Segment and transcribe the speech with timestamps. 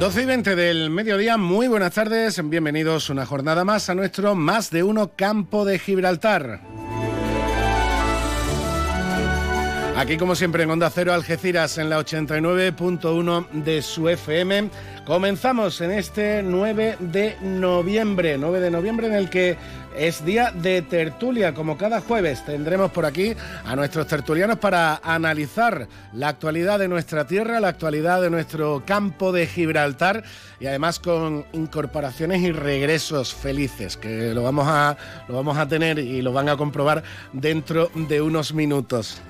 [0.00, 4.70] 12 y 20 del mediodía, muy buenas tardes, bienvenidos una jornada más a nuestro Más
[4.70, 6.62] de Uno Campo de Gibraltar.
[9.98, 14.70] Aquí como siempre en Onda Cero Algeciras en la 89.1 de su FM.
[15.04, 19.58] Comenzamos en este 9 de noviembre, 9 de noviembre en el que
[19.96, 23.34] es día de tertulia, como cada jueves tendremos por aquí
[23.64, 29.32] a nuestros tertulianos para analizar la actualidad de nuestra tierra, la actualidad de nuestro campo
[29.32, 30.22] de Gibraltar
[30.60, 34.96] y además con incorporaciones y regresos felices, que lo vamos a,
[35.28, 39.20] lo vamos a tener y lo van a comprobar dentro de unos minutos.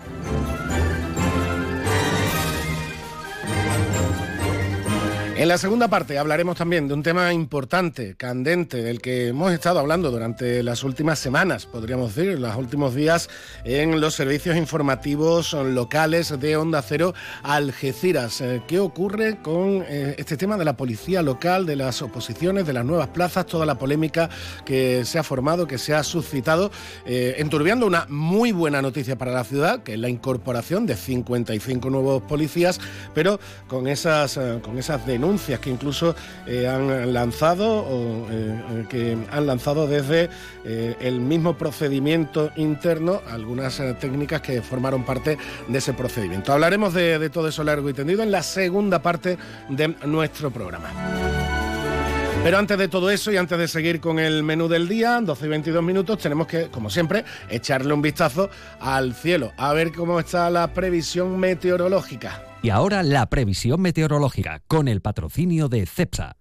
[5.41, 9.79] En la segunda parte hablaremos también de un tema importante, candente, del que hemos estado
[9.79, 13.31] hablando durante las últimas semanas, podríamos decir, los últimos días
[13.65, 18.43] en los servicios informativos locales de Onda Cero Algeciras.
[18.43, 22.75] Eh, ¿Qué ocurre con eh, este tema de la policía local, de las oposiciones, de
[22.75, 24.29] las nuevas plazas, toda la polémica
[24.67, 26.71] que se ha formado, que se ha suscitado,
[27.07, 31.89] eh, enturbiando una muy buena noticia para la ciudad, que es la incorporación de 55
[31.89, 32.79] nuevos policías,
[33.15, 36.15] pero con esas, con esas denuncias que incluso
[36.47, 40.29] eh, han lanzado o eh, que han lanzado desde
[40.65, 46.53] eh, el mismo procedimiento interno algunas técnicas que formaron parte de ese procedimiento.
[46.53, 50.91] Hablaremos de, de todo eso largo y tendido en la segunda parte de nuestro programa.
[52.43, 55.45] Pero antes de todo eso y antes de seguir con el menú del día, 12
[55.45, 58.49] y 22 minutos, tenemos que, como siempre, echarle un vistazo
[58.81, 62.50] al cielo, a ver cómo está la previsión meteorológica.
[62.63, 66.37] Y ahora la previsión meteorológica con el patrocinio de CEPSA.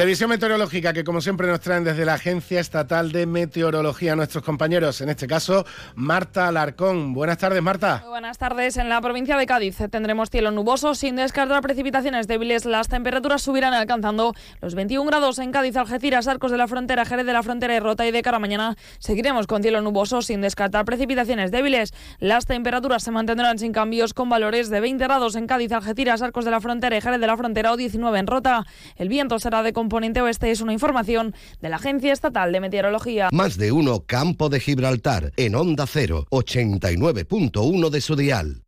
[0.00, 5.02] Previsión meteorológica que como siempre nos traen desde la Agencia Estatal de Meteorología nuestros compañeros,
[5.02, 7.12] en este caso Marta Alarcón.
[7.12, 7.98] Buenas tardes, Marta.
[8.00, 8.78] Muy buenas tardes.
[8.78, 12.64] En la provincia de Cádiz tendremos cielo nuboso sin descartar precipitaciones débiles.
[12.64, 17.26] Las temperaturas subirán alcanzando los 21 grados en Cádiz, Algeciras, Arcos de la Frontera, Jerez
[17.26, 20.40] de la Frontera y Rota y de cara a mañana seguiremos con cielo nuboso sin
[20.40, 21.92] descartar precipitaciones débiles.
[22.20, 26.46] Las temperaturas se mantendrán sin cambios con valores de 20 grados en Cádiz, Algeciras, Arcos
[26.46, 28.64] de la Frontera y Jerez de la Frontera o 19 en Rota.
[28.96, 33.28] El viento será de componente oeste es una información de la Agencia Estatal de Meteorología.
[33.32, 38.62] Más de uno Campo de Gibraltar en Onda 0, 89.1 de su dial.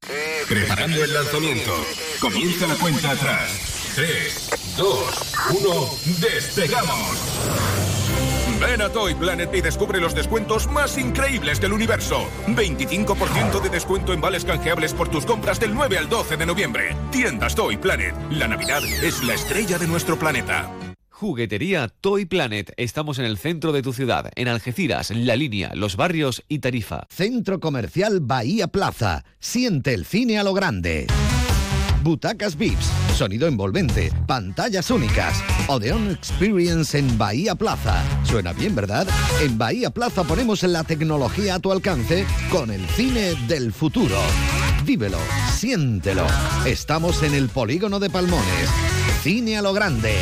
[0.49, 1.71] Preparando el lanzamiento.
[2.21, 3.93] Comienza la cuenta atrás.
[3.95, 7.19] 3, 2, 1, despegamos.
[8.61, 12.27] Ven a Toy Planet y descubre los descuentos más increíbles del universo.
[12.49, 16.97] 25% de descuento en vales canjeables por tus compras del 9 al 12 de noviembre.
[17.13, 18.13] Tiendas Toy Planet.
[18.31, 20.69] La Navidad es la estrella de nuestro planeta.
[21.23, 22.73] Juguetería Toy Planet.
[22.77, 27.07] Estamos en el centro de tu ciudad, en Algeciras, La Línea, Los Barrios y Tarifa.
[27.11, 29.25] Centro Comercial Bahía Plaza.
[29.39, 31.07] Siente el cine a lo grande.
[32.03, 35.41] Butacas VIPs, sonido envolvente, pantallas únicas.
[35.69, 38.03] Odeon Experience en Bahía Plaza.
[38.25, 39.07] Suena bien, ¿verdad?
[39.41, 44.19] En Bahía Plaza ponemos la tecnología a tu alcance con el cine del futuro.
[44.85, 45.19] Vívelo,
[45.53, 46.27] siéntelo.
[46.67, 48.69] Estamos en el polígono de Palmones.
[49.23, 50.17] Cine a lo grande.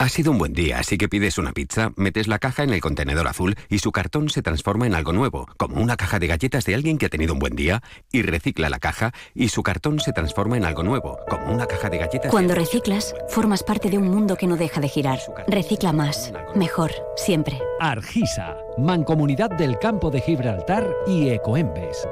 [0.00, 2.80] Ha sido un buen día, así que pides una pizza, metes la caja en el
[2.80, 6.64] contenedor azul y su cartón se transforma en algo nuevo, como una caja de galletas
[6.66, 7.82] de alguien que ha tenido un buen día,
[8.12, 11.90] y recicla la caja y su cartón se transforma en algo nuevo, como una caja
[11.90, 12.30] de galletas.
[12.30, 15.18] Cuando reciclas, formas parte de un mundo que no deja de girar.
[15.48, 17.60] Recicla más, mejor, siempre.
[17.80, 22.06] Argisa, Mancomunidad del Campo de Gibraltar y Ecoembes.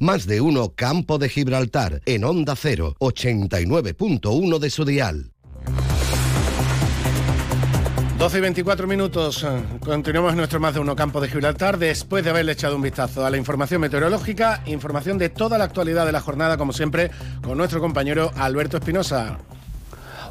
[0.00, 5.32] Más de uno Campo de Gibraltar en Onda 0, 89.1 de su dial.
[8.18, 9.44] 12 y 24 minutos.
[9.44, 9.48] eh,
[9.80, 13.30] Continuamos nuestro más de uno campo de Gibraltar después de haberle echado un vistazo a
[13.30, 17.10] la información meteorológica, información de toda la actualidad de la jornada, como siempre,
[17.42, 19.38] con nuestro compañero Alberto Espinosa.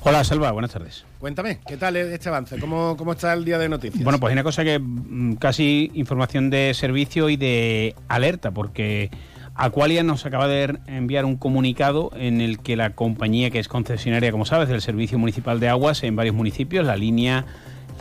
[0.04, 1.06] Hola, Selva, buenas tardes.
[1.20, 2.58] Cuéntame, ¿qué tal este avance?
[2.60, 4.04] ¿Cómo, cómo está el día de noticias?
[4.04, 9.12] Bueno, pues hay una cosa que mm, casi información de servicio y de alerta, porque
[9.54, 14.32] Aqualia nos acaba de enviar un comunicado en el que la compañía que es concesionaria,
[14.32, 17.46] como sabes, del Servicio Municipal de Aguas en varios municipios, la línea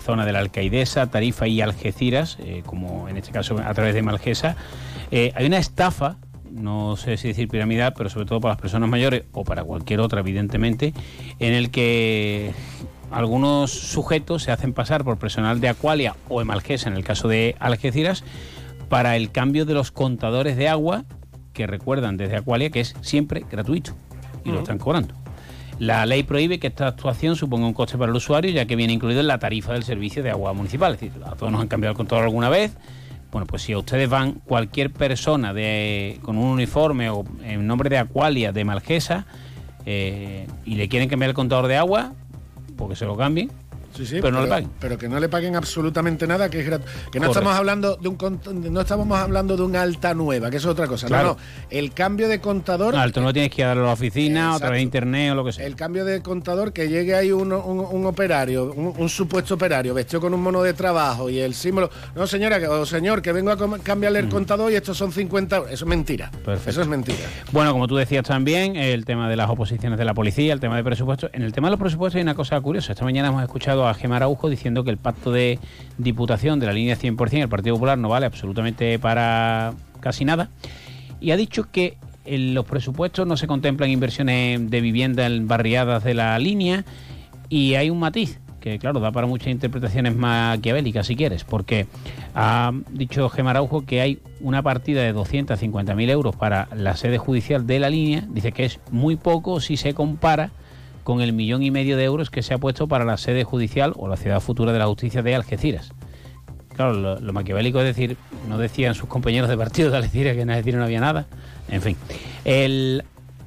[0.05, 4.03] zona de la Alcaidesa, Tarifa y Algeciras, eh, como en este caso a través de
[4.03, 4.57] Malgesa,
[5.11, 6.19] eh, hay una estafa
[6.51, 9.99] no sé si decir piramidal, pero sobre todo para las personas mayores o para cualquier
[9.99, 10.95] otra, evidentemente,
[11.41, 12.53] en el que
[13.11, 17.57] algunos sujetos se hacen pasar por personal de Aqualia o Emalgesa, en el caso de
[17.59, 18.23] Algeciras,
[18.89, 21.05] para el cambio de los contadores de agua,
[21.53, 23.93] que recuerdan desde Aqualia que es siempre gratuito
[24.45, 25.24] y lo están cobrando.
[25.79, 28.93] La ley prohíbe que esta actuación suponga un coste para el usuario, ya que viene
[28.93, 30.95] incluido en la tarifa del servicio de agua municipal.
[30.95, 32.77] Es decir, a todos nos han cambiado el contador alguna vez.
[33.33, 37.99] Bueno, pues si ustedes van cualquier persona de, con un uniforme o en nombre de
[37.99, 39.27] Aqualia de Malgesa
[39.85, 42.13] eh, y le quieren cambiar el contador de agua,
[42.77, 43.51] porque se lo cambien,
[43.95, 44.71] Sí, sí, pero, no le paguen.
[44.81, 46.81] Pero que no le paguen absolutamente nada, que es
[47.13, 48.41] Que no estamos hablando de un
[48.73, 51.09] no estamos hablando de una alta nueva, que es otra cosa.
[51.09, 51.37] No, no.
[51.71, 52.95] El cambio de contador.
[52.95, 55.53] No, alto no tienes que ir a la oficina, otra vez internet o lo que
[55.53, 55.67] sea.
[55.67, 60.43] El cambio de contador, que llegue ahí un, operario, un, supuesto operario, vestido con un
[60.43, 61.91] mono de trabajo y el símbolo.
[62.17, 65.57] No, señora, o señor, que vengo a cambiarle el contador y estos son 50.
[65.71, 66.31] Eso es mentira.
[66.45, 66.71] Perfecto.
[66.71, 67.19] Eso es mentira.
[67.53, 70.77] Bueno, como tú decías también, el tema de las oposiciones de la policía, el tema
[70.77, 71.31] de presupuestos.
[71.33, 72.93] En el tema de los presupuestos hay una cosa curiosa.
[72.93, 75.59] Esta mañana hemos escuchado a Gemma Araujo diciendo que el pacto de
[75.99, 80.51] diputación de la línea 100% el Partido Popular no vale absolutamente para casi nada.
[81.21, 86.05] Y ha dicho que en los presupuestos no se contemplan inversiones de vivienda en barriadas
[86.05, 86.85] de la línea
[87.49, 91.87] y hay un matiz que claro, da para muchas interpretaciones maquiavélicas si quieres, porque
[92.35, 97.67] ha dicho Gemma Araujo que hay una partida de 250.000 euros para la sede judicial
[97.67, 100.51] de la línea, dice que es muy poco si se compara
[101.05, 103.93] con el millón y medio de euros que se ha puesto para la sede judicial
[103.97, 105.93] o la ciudad futura de la justicia de Algeciras.
[106.75, 108.17] Claro, lo, maquiavélico es decir,
[108.49, 111.27] no decían sus compañeros de partido de Algeciras que en Algeciras no había nada.
[111.69, 111.97] En fin,
[112.45, 113.05] el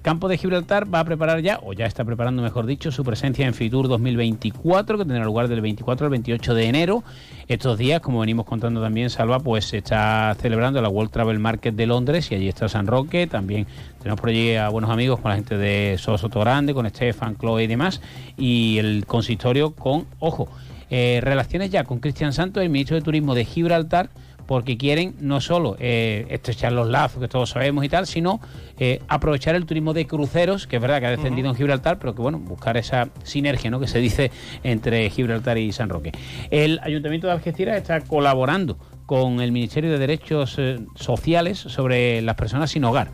[0.08, 3.46] campo de Gibraltar va a preparar ya, o ya está preparando, mejor dicho, su presencia
[3.46, 7.04] en Fitur 2024, que tendrá lugar del 24 al 28 de enero.
[7.50, 11.76] Estos días, como venimos contando también, Salva, pues se está celebrando la World Travel Market
[11.76, 13.28] de Londres y allí está San Roque.
[13.28, 13.68] También
[14.02, 17.66] tenemos por allí a buenos amigos con la gente de Soso Grande, con Estefan, Chloe
[17.66, 18.00] y demás.
[18.38, 20.48] Y el consistorio con, ojo,
[20.90, 24.10] eh, relaciones ya con Cristian Santos, el ministro de Turismo de Gibraltar
[24.48, 28.40] porque quieren no solo eh, estrechar los lazos que todos sabemos y tal, sino
[28.80, 32.16] eh, aprovechar el turismo de cruceros, que es verdad que ha descendido en Gibraltar, pero
[32.16, 33.80] que bueno, buscar esa sinergia ¿no?
[33.80, 34.32] que se dice
[34.64, 36.14] entre Gibraltar y San Roque.
[36.50, 42.36] El Ayuntamiento de Algeciras está colaborando con el Ministerio de Derechos eh, Sociales sobre las
[42.36, 43.12] personas sin hogar.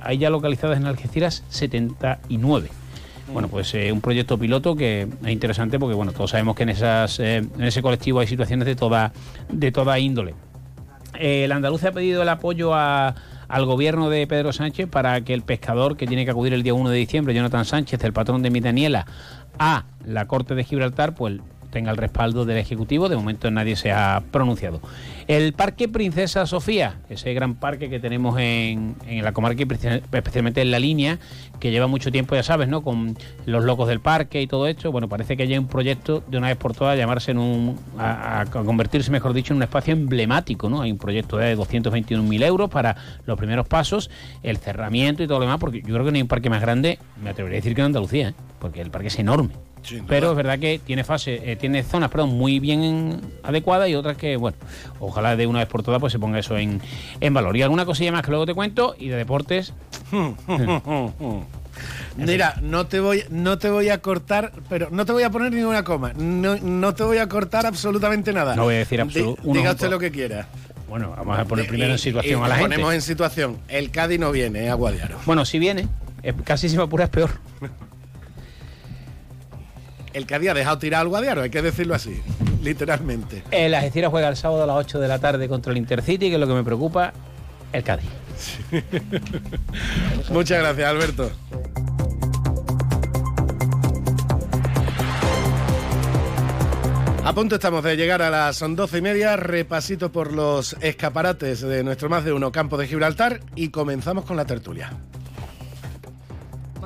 [0.00, 2.68] hay ya localizadas en Algeciras 79.
[3.32, 7.18] Bueno, pues un proyecto piloto que es interesante porque bueno, todos sabemos que en esas
[7.18, 9.12] en ese colectivo hay situaciones de toda
[9.48, 10.34] de toda índole.
[11.18, 15.42] Eh, el andaluz ha pedido el apoyo al gobierno de Pedro Sánchez para que el
[15.42, 18.50] pescador que tiene que acudir el día 1 de diciembre, Jonathan Sánchez, el patrón de
[18.50, 19.06] Mitaniela,
[19.58, 21.40] a la Corte de Gibraltar, pues
[21.70, 23.08] tenga el respaldo del Ejecutivo.
[23.08, 24.80] De momento nadie se ha pronunciado.
[25.26, 30.78] El Parque Princesa Sofía, ese gran parque que tenemos en, la comarca, especialmente en la
[30.78, 31.18] línea,
[31.58, 32.82] que lleva mucho tiempo, ya sabes, ¿no?
[32.82, 34.92] Con los locos del parque y todo esto.
[34.92, 37.78] Bueno, parece que hay un proyecto de una vez por todas a llamarse en un.
[37.98, 40.82] A, convertirse, mejor dicho, en un espacio emblemático, ¿no?
[40.82, 44.10] Hay un proyecto de 221.000 euros para los primeros pasos,
[44.42, 46.60] el cerramiento y todo lo demás, porque yo creo que no hay un parque más
[46.60, 48.34] grande, me atrevería a decir que en Andalucía, ¿eh?
[48.60, 49.65] porque el parque es enorme
[50.06, 54.16] pero es verdad que tiene fase, eh, tiene zonas perdón, muy bien adecuadas y otras
[54.16, 54.56] que, bueno,
[55.00, 56.80] ojalá de una vez por todas pues se ponga eso en,
[57.32, 57.56] valor.
[57.56, 59.72] Y alguna cosilla más que luego te cuento y de deportes.
[62.16, 65.52] Mira, no te voy, no te voy a cortar, pero no te voy a poner
[65.52, 66.12] ninguna coma.
[66.14, 68.56] No, te voy a cortar absolutamente nada.
[68.56, 69.58] No voy a decir absolutamente.
[69.58, 70.48] Diga usted lo que quiera.
[70.88, 72.70] Bueno, vamos a poner primero en situación a la gente.
[72.70, 73.58] Ponemos en situación.
[73.68, 74.70] El Cádiz no viene, ¿eh?
[74.70, 75.18] Aguadiaro.
[75.26, 75.88] Bueno, si viene,
[76.44, 77.30] casi si me apuras peor
[80.16, 82.22] el que había dejado tirar al Guadiaro, hay que decirlo así,
[82.62, 83.42] literalmente.
[83.50, 86.34] El Algeciras juega el sábado a las 8 de la tarde contra el Intercity, que
[86.36, 87.12] es lo que me preocupa,
[87.70, 88.08] el Cádiz.
[90.30, 91.30] Muchas gracias, Alberto.
[97.22, 101.84] A punto estamos de llegar a las doce y media, repasito por los escaparates de
[101.84, 104.92] nuestro más de uno campo de Gibraltar y comenzamos con la tertulia.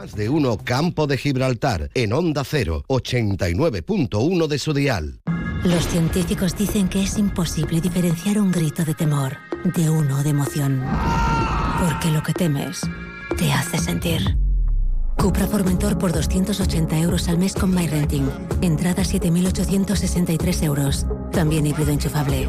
[0.01, 5.21] Más de uno Campo de Gibraltar en Onda 0, 89.1 de su dial.
[5.63, 10.83] Los científicos dicen que es imposible diferenciar un grito de temor de uno de emoción.
[11.83, 12.81] Porque lo que temes
[13.37, 14.39] te hace sentir.
[15.19, 18.27] Cupra Formentor por 280 euros al mes con MyRenting.
[18.63, 21.05] Entrada 7.863 euros.
[21.31, 22.49] También híbrido enchufable.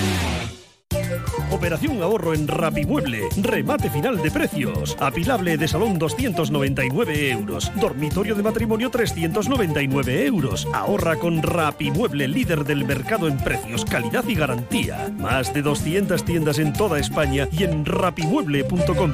[1.51, 3.29] Operación ahorro en Rapimueble.
[3.41, 4.95] Remate final de precios.
[4.99, 7.71] Apilable de salón 299 euros.
[7.75, 10.67] Dormitorio de matrimonio 399 euros.
[10.73, 15.11] Ahorra con Rapimueble, líder del mercado en precios, calidad y garantía.
[15.17, 19.13] Más de 200 tiendas en toda España y en rapimueble.com.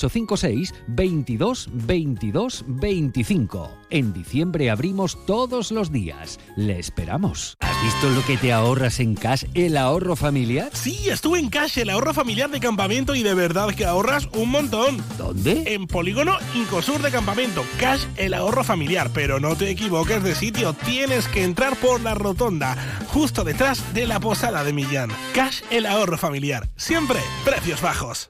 [0.03, 3.77] 856 22 22 25.
[3.89, 6.39] En diciembre abrimos todos los días.
[6.55, 7.55] Le esperamos.
[7.59, 10.69] ¿Has visto lo que te ahorras en Cash, el ahorro familiar?
[10.73, 14.49] Sí, estuve en Cash, el ahorro familiar de campamento y de verdad que ahorras un
[14.49, 15.03] montón.
[15.17, 15.73] ¿Dónde?
[15.73, 17.63] En Polígono Incosur de Campamento.
[17.79, 19.11] Cash, el ahorro familiar.
[19.13, 22.77] Pero no te equivoques de sitio, tienes que entrar por la rotonda,
[23.07, 25.09] justo detrás de la posada de Millán.
[25.33, 26.69] Cash, el ahorro familiar.
[26.75, 28.29] Siempre precios bajos.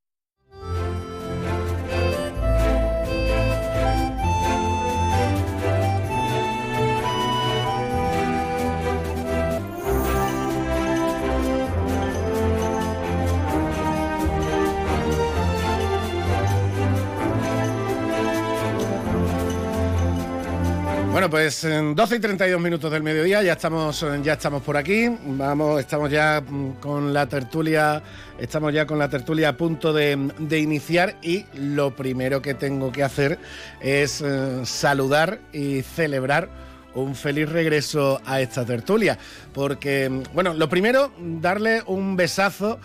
[21.21, 25.07] Bueno, pues en 12 y 32 minutos del mediodía ya estamos, ya estamos por aquí.
[25.23, 28.01] Vamos, estamos ya mm, con la tertulia,
[28.39, 32.91] estamos ya con la tertulia a punto de, de iniciar y lo primero que tengo
[32.91, 33.37] que hacer
[33.81, 36.49] es eh, saludar y celebrar
[36.93, 39.17] un feliz regreso a esta tertulia.
[39.53, 42.79] Porque, bueno, lo primero, darle un besazo,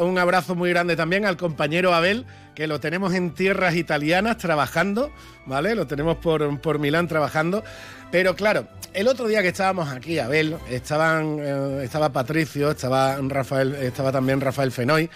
[0.00, 5.10] un abrazo muy grande también al compañero Abel, que lo tenemos en tierras italianas trabajando,
[5.46, 5.74] ¿vale?
[5.74, 7.64] Lo tenemos por, por Milán trabajando.
[8.10, 13.74] Pero claro, el otro día que estábamos aquí, Abel, estaban, eh, estaba Patricio, estaba Rafael,
[13.74, 15.10] estaba también Rafael Fenoy.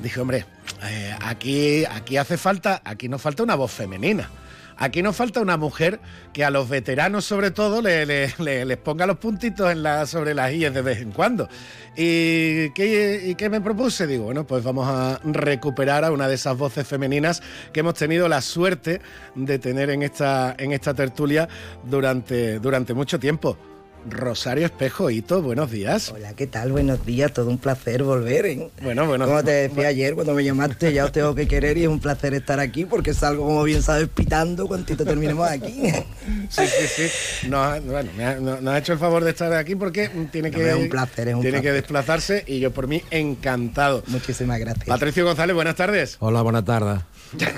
[0.00, 0.46] Dije, hombre,
[0.84, 4.30] eh, aquí, aquí hace falta, aquí nos falta una voz femenina.
[4.80, 5.98] Aquí nos falta una mujer
[6.32, 9.74] que a los veteranos, sobre todo, le- le- le- les ponga los puntitos
[10.08, 11.48] sobre las IES de vez en cuando.
[11.96, 14.06] ¿Y qué, ¿Y qué me propuse?
[14.06, 17.42] Digo, bueno, pues vamos a recuperar a una de esas voces femeninas
[17.72, 19.00] que hemos tenido la suerte
[19.34, 21.48] de tener en esta, en esta tertulia
[21.84, 23.58] durante mucho tiempo.
[24.10, 26.10] Rosario Espejo, Hito, buenos días.
[26.14, 26.72] Hola, ¿qué tal?
[26.72, 28.46] Buenos días, todo un placer volver.
[28.46, 28.70] ¿eh?
[28.82, 29.26] Bueno, bueno.
[29.26, 32.00] Como te decía ayer cuando me llamaste, ya os tengo que querer y es un
[32.00, 35.92] placer estar aquí porque salgo, como bien sabes, pitando cuantito terminemos aquí.
[36.50, 37.48] Sí, sí, sí.
[37.48, 40.50] Nos bueno, me ha, no- nos ha hecho el favor de estar aquí porque tiene
[40.50, 44.02] que, No, es un placer, es un tiene que desplazarse y yo por mí encantado.
[44.06, 44.86] Muchísimas gracias.
[44.86, 46.16] Patricio González, buenas tardes.
[46.20, 47.00] Hola, buenas tardes.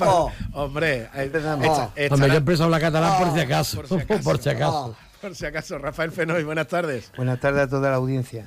[0.00, 3.76] Oh, Hombre, eh, echa- Hombre, estará- yo he empezado la catalán por si acaso.
[3.82, 4.22] por si acaso.
[4.24, 4.96] Por si acaso.
[5.26, 7.10] Por si acaso, Rafael Fenoy, buenas tardes.
[7.16, 8.46] Buenas tardes a toda la audiencia.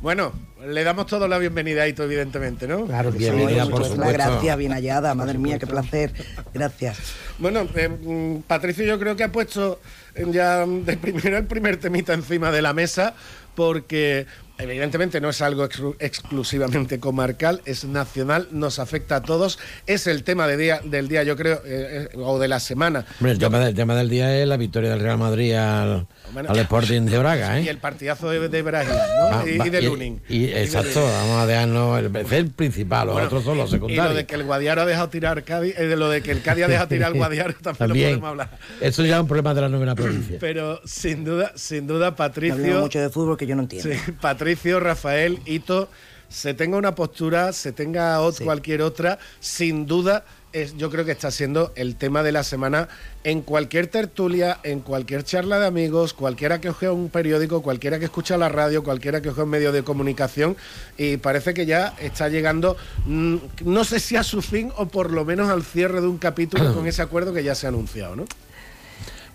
[0.00, 0.32] Bueno,
[0.66, 2.86] le damos todos la bienvenida a Hito, evidentemente, ¿no?
[2.86, 3.70] Claro que Bienvenida, sí.
[3.70, 4.12] por Muchas supuesto.
[4.14, 6.14] gracias, bien hallada, madre mía, qué placer.
[6.54, 7.12] Gracias.
[7.38, 9.80] Bueno, eh, mm, Patricio yo creo que ha puesto
[10.28, 13.12] ya de primero el primer temita encima de la mesa
[13.54, 14.26] porque
[14.58, 20.22] evidentemente no es algo exclu- exclusivamente comarcal, es nacional, nos afecta a todos, es el
[20.24, 23.04] tema de día, del día yo creo, eh, eh, o de la semana.
[23.20, 26.06] Hombre, el tema, del, el tema del día es la victoria del Real Madrid al,
[26.32, 27.70] Bueno, al Sporting de Braga, Y ¿eh?
[27.70, 29.36] el partidazo de, de Brasil, ¿no?
[29.38, 30.22] Va- y, va- y de y- Lunin.
[30.28, 31.12] y- Y de exacto, Lunin.
[31.14, 31.98] vamos a dejarnos.
[31.98, 34.16] El, es el principal, los Bueno, otros son los y- Y lo secundarios.
[34.16, 36.64] de que el Guadiaro ha dejado tirar Cádiz, eh, de lo de que el Cádiz
[36.64, 38.08] ha dejado tirar al Guadiaro también, lo También.
[38.10, 38.58] podemos hablar.
[38.80, 40.36] Eso ya es un problema de la novena provincia.
[40.40, 42.80] Pero sin duda, sin duda, Patricio.
[42.80, 43.90] mucho de fútbol que yo no entiendo.
[43.92, 44.43] Sí, Patricio,
[44.80, 45.88] Rafael, Hito,
[46.28, 51.10] se tenga una postura, se tenga ot- cualquier otra, sin duda, es, yo creo que
[51.12, 52.88] está siendo el tema de la semana
[53.24, 58.04] en cualquier tertulia, en cualquier charla de amigos, cualquiera que ojea un periódico, cualquiera que
[58.04, 60.56] escucha la radio, cualquiera que ojea un medio de comunicación,
[60.96, 65.10] y parece que ya está llegando, mm, no sé si a su fin o por
[65.10, 68.14] lo menos al cierre de un capítulo con ese acuerdo que ya se ha anunciado,
[68.16, 68.24] ¿no?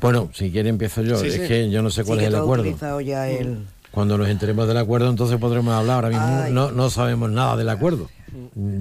[0.02, 1.18] Bueno, si quiere empiezo yo.
[1.18, 1.42] Sí, es sí.
[1.48, 2.64] que yo no sé Sí cuál que es el acuerdo.
[3.02, 3.66] ya el...
[3.92, 6.06] Cuando nos enteremos del acuerdo, entonces podremos hablar.
[6.06, 8.10] Ahora mismo no, no sabemos nada del acuerdo.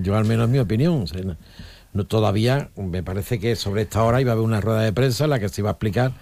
[0.03, 1.03] Yo, al menos, mi opinión.
[1.03, 1.23] O sea,
[1.93, 5.25] no- todavía me parece que sobre esta hora iba a haber una rueda de prensa
[5.25, 6.13] en la que se iba a explicar,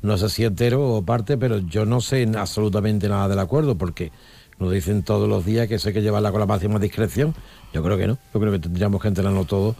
[0.00, 4.10] no sé si entero o parte, pero yo no sé absolutamente nada del acuerdo porque
[4.58, 7.34] nos dicen todos los días que eso hay que llevarla con la máxima discreción.
[7.74, 8.18] Yo creo que no.
[8.32, 9.74] Yo creo que tendríamos que enterarnos todo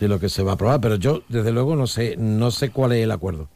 [0.00, 2.70] de lo que se va a aprobar, pero yo, desde luego, no sé, no sé
[2.70, 3.48] cuál es el acuerdo.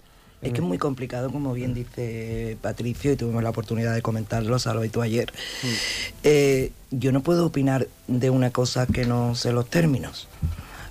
[0.42, 4.58] Es que es muy complicado, como bien dice Patricio, y tuvimos la oportunidad de comentarlo,
[4.58, 5.30] Salva y tú ayer.
[5.62, 5.66] Mm.
[6.24, 10.28] Eh, yo no puedo opinar de una cosa que no sé los términos.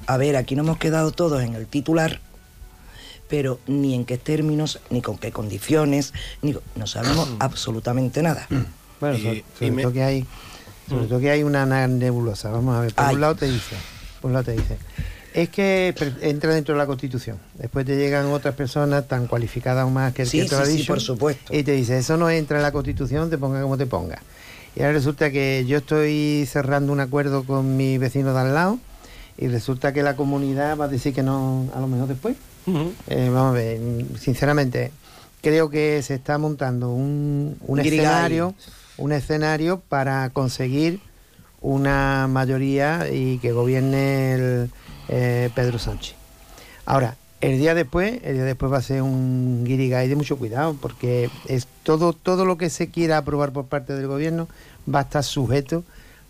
[0.06, 2.20] A ver, aquí no hemos quedado todos en el titular,
[3.27, 6.13] pero ni en qué términos, ni con qué condiciones,
[6.44, 8.48] ni no sabemos absolutamente nada.
[9.00, 10.25] Bueno, Y- sobre, y sobre me- todo que hay,
[10.88, 12.51] sobre todo que hay una na- nebulosa.
[12.51, 13.15] Vamos a ver, por Ay.
[13.15, 13.75] un lado te dice,
[14.22, 14.77] por un lado te dice,
[15.41, 17.38] es que entra dentro de la Constitución.
[17.55, 20.62] Después te llegan otras personas tan cualificadas o más que el Sí, que te lo
[20.62, 21.55] ha sí, sí, dicho, por supuesto.
[21.55, 24.22] Y te dice, eso no entra en la Constitución, te ponga como te ponga.
[24.75, 28.79] Y ahora resulta que yo estoy cerrando un acuerdo con mi vecino de al lado
[29.38, 32.36] y resulta que la comunidad va a decir que no a lo mejor después.
[33.08, 33.79] Eh, vamos a ver,
[34.19, 34.91] sinceramente,
[35.41, 38.53] creo que se está montando un, un escenario,
[38.98, 41.00] un escenario para conseguir
[41.62, 44.69] una mayoría y que gobierne el,
[45.09, 46.15] eh, Pedro Sánchez.
[46.85, 50.75] Ahora, el día después, el día después va a ser un guirigay de mucho cuidado,
[50.79, 54.47] porque es todo, todo lo que se quiera aprobar por parte del gobierno
[54.93, 55.83] va a estar sujeto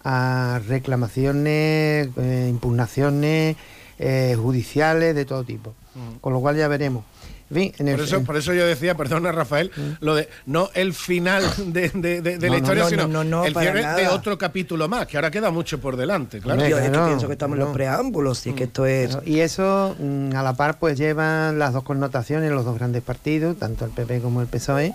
[0.04, 3.58] a reclamaciones, eh, impugnaciones
[3.98, 5.74] eh, judiciales de todo tipo.
[6.22, 7.04] Con lo cual ya veremos.
[7.52, 10.30] En fin, en el- Por eso, en- por eso yo decía, perdona Rafael, lo de
[10.46, 13.46] no el final de, de- de- de No, la no, historia, no, sino no, no,
[13.46, 16.68] el cierre de otro capítulo más, que ahora queda mucho por delante, claro.
[16.68, 19.10] Yo es que pienso que estamos en los preámbulos, y que esto es...
[19.12, 23.02] Claro, Y eso mm, a la par pues llevan las dos connotaciones, los dos grandes
[23.02, 24.94] partidos, tanto el PP como el PSOE,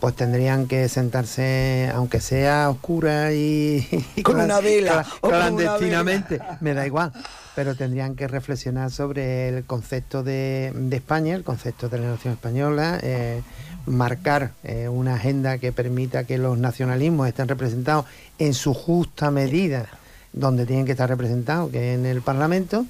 [0.00, 6.38] pues tendrían que sentarse, aunque sea oscura y, y Con una vela, cla- una clandestinamente,
[6.60, 7.12] me da igual,
[7.54, 12.98] pero tendrían que reflexionar sobre el concepto de, España, el concepto de la nación española,
[13.02, 13.42] eh,
[13.86, 18.06] marcar eh, una agenda que permita que los nacionalismos estén representados
[18.38, 19.88] en su justa medida
[20.34, 22.84] donde tienen que estar representados, que es en el Parlamento,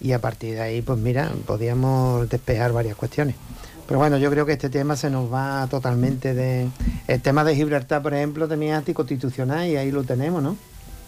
[0.00, 3.36] y a partir de ahí, pues mira, podíamos despejar varias cuestiones.
[3.86, 6.68] Pero bueno, yo creo que este tema se nos va totalmente de...
[7.06, 10.56] El tema de Gibraltar, por ejemplo, también es anticonstitucional y ahí lo tenemos, ¿no?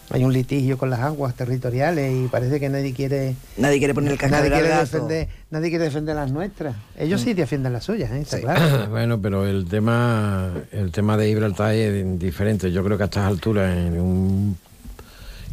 [0.09, 3.35] Hay un litigio con las aguas territoriales y parece que nadie quiere...
[3.57, 6.75] Nadie quiere poner el nadie quiere, defender, nadie quiere defender las nuestras.
[6.97, 7.23] Ellos Mm.
[7.23, 8.19] sí defienden las suyas, ¿eh?
[8.21, 8.87] Está claro.
[8.91, 12.71] bueno, pero el tema, el tema de Gibraltar es diferente.
[12.71, 14.57] Yo creo que a estas alturas, en un-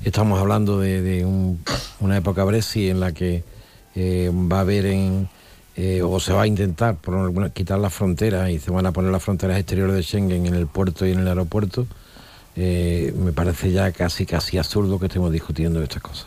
[0.04, 1.60] estamos hablando de, de un-
[2.00, 3.42] una época Brexit en la que
[3.94, 5.28] eh, va a haber en,
[5.76, 8.92] eh, o se va a intentar por alguna- quitar las fronteras y se van a
[8.92, 11.86] poner las fronteras exteriores de Schengen en el puerto y en el aeropuerto.
[12.56, 16.26] Eh, me parece ya casi casi absurdo que estemos discutiendo estas cosas.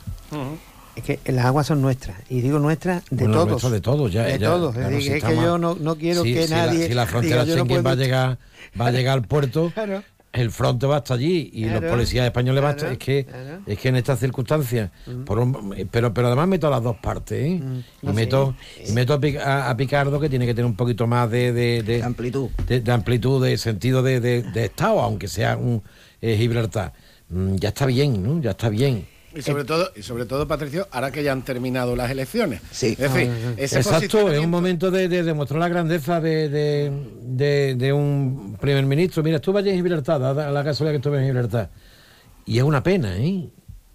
[0.95, 3.71] Es que las aguas son nuestras, y digo nuestras de Bueno, todos.
[3.71, 4.23] de todos, ya.
[4.23, 4.73] De ya, todos.
[4.75, 6.87] claro, es decir, si es que yo no, no quiero Sí, que si la- nadie.
[6.87, 8.37] si la frontera diga, no Schengen va a llegar
[8.79, 10.03] va a llegar al puerto, Claro.
[10.33, 12.91] el fronte va hasta allí y Claro, los policías españoles van a estar.
[12.91, 13.61] Es que, claro.
[13.65, 14.91] es que en estas circunstancias,
[15.25, 17.49] por un- pero, pero además meto las dos partes, ¿eh?
[17.49, 17.83] y, Mm.
[18.03, 18.83] no, meto, sí.
[18.89, 21.51] y meto a, Pic- a- a Picardo que tiene que tener un poquito más de,
[21.53, 25.81] de, de- amplitud, de, de amplitud, de sentido de, de- de Estado, aunque sea un
[26.23, 26.93] eh, Gibraltar.
[27.29, 28.41] Mm, ya está bien, ¿no?
[28.41, 29.05] Ya está bien.
[29.35, 32.61] Y sobre todo, y sobre todo, Patricio, ahora que ya han terminado las elecciones.
[32.71, 32.89] Sí.
[32.99, 38.57] Es decir, ese Exacto, es un momento de, de demostrar la grandeza de, de- un
[38.61, 39.23] primer ministro.
[39.23, 41.69] Mira, estuve allí en Gibraltar, a la casualidad que estuve en Gibraltar.
[42.45, 43.49] Y es una pena, ¿eh?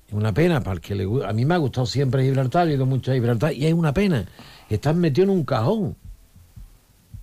[0.08, 2.72] Es una pena, para el que le A mí me ha gustado siempre Gibraltar, he
[2.74, 4.26] ido mucho a Gibraltar, y es una pena.
[4.68, 5.94] Están metidos en un cajón.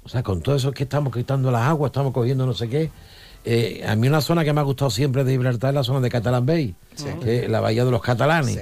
[0.03, 2.91] O sea, con todo eso que estamos quitando las aguas, estamos cogiendo no sé qué.
[3.47, 6.01] Eh, a mí una zona que me ha gustado siempre de Gibraltar es la zona
[6.01, 6.73] de Catalan Bay,
[7.21, 8.55] que es la bahía de los catalanes.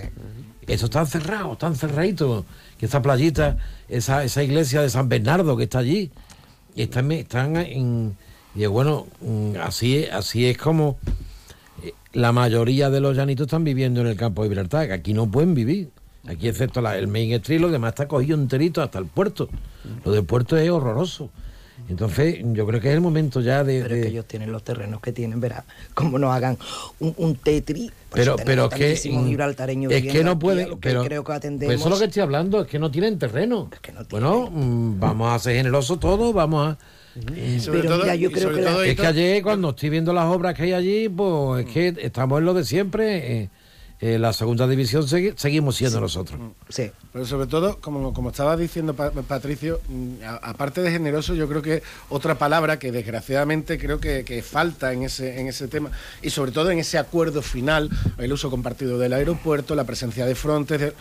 [0.67, 2.43] Eso está cerrado, están cerraditos.
[2.77, 6.11] Que esa playita, esa, esa iglesia de San Bernardo que está allí,
[6.75, 8.17] y están, están en.
[8.55, 10.97] Y bueno, mm, así es, así es como
[11.83, 15.13] eh, la mayoría de los llanitos están viviendo en el campo de Gibraltar, que aquí
[15.13, 15.89] no pueden vivir.
[16.27, 19.49] Aquí, excepto la- el main street, lo demás está cogido enterito hasta el puerto.
[20.05, 21.29] Lo del puerto es horroroso.
[21.89, 23.81] Entonces, yo creo que es el momento ya de.
[23.81, 26.57] Pero es de- que ellos tienen los terrenos que tienen, verá, como nos hagan
[26.99, 27.91] un, un tetri.
[28.09, 31.03] pues pero pero es que mm, gibraltareños es que no aquí, pueden lo que pero
[31.03, 33.69] creo que pues atendemos eso es lo que estoy hablando es que no tienen terreno
[34.11, 36.77] bueno mm, vamos a ser generosos todos vamos a
[37.35, 39.43] Y sobre Pero todo- mira, yo y creo sobre que la- todo, es que ayer
[39.43, 42.63] cuando estoy viendo las obras que hay allí pues es que estamos en lo de
[42.65, 43.49] siempre eh,
[44.05, 46.37] eh, la segunda división segui- seguimos siendo nosotros.
[46.67, 46.91] Sí.
[47.13, 51.61] Pero sobre todo, como, como estaba diciendo Pa- Patricio, mm, aparte de generoso, yo creo
[51.61, 55.89] que otra palabra que desgraciadamente creo que, que falta en ese, en ese tema,
[56.21, 60.35] y sobre todo en ese acuerdo final, el uso compartido del aeropuerto, la presencia de
[60.35, 60.93] frontes, de-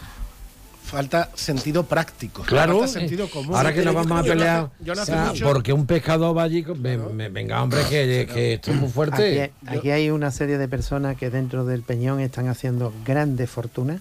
[0.84, 2.42] falta sentido práctico.
[2.42, 3.54] Claro, falta sentido común.
[3.56, 5.44] ahora que nos vamos a Yo no hace- pelear yo no hace o sea, mucho-
[5.46, 9.42] porque un pescador va allí, ve- venga hombre, que, que esto es muy fuerte.
[9.44, 14.00] Aquí, aquí hay una serie de personas que dentro del Peñón están haciendo grandes fortunas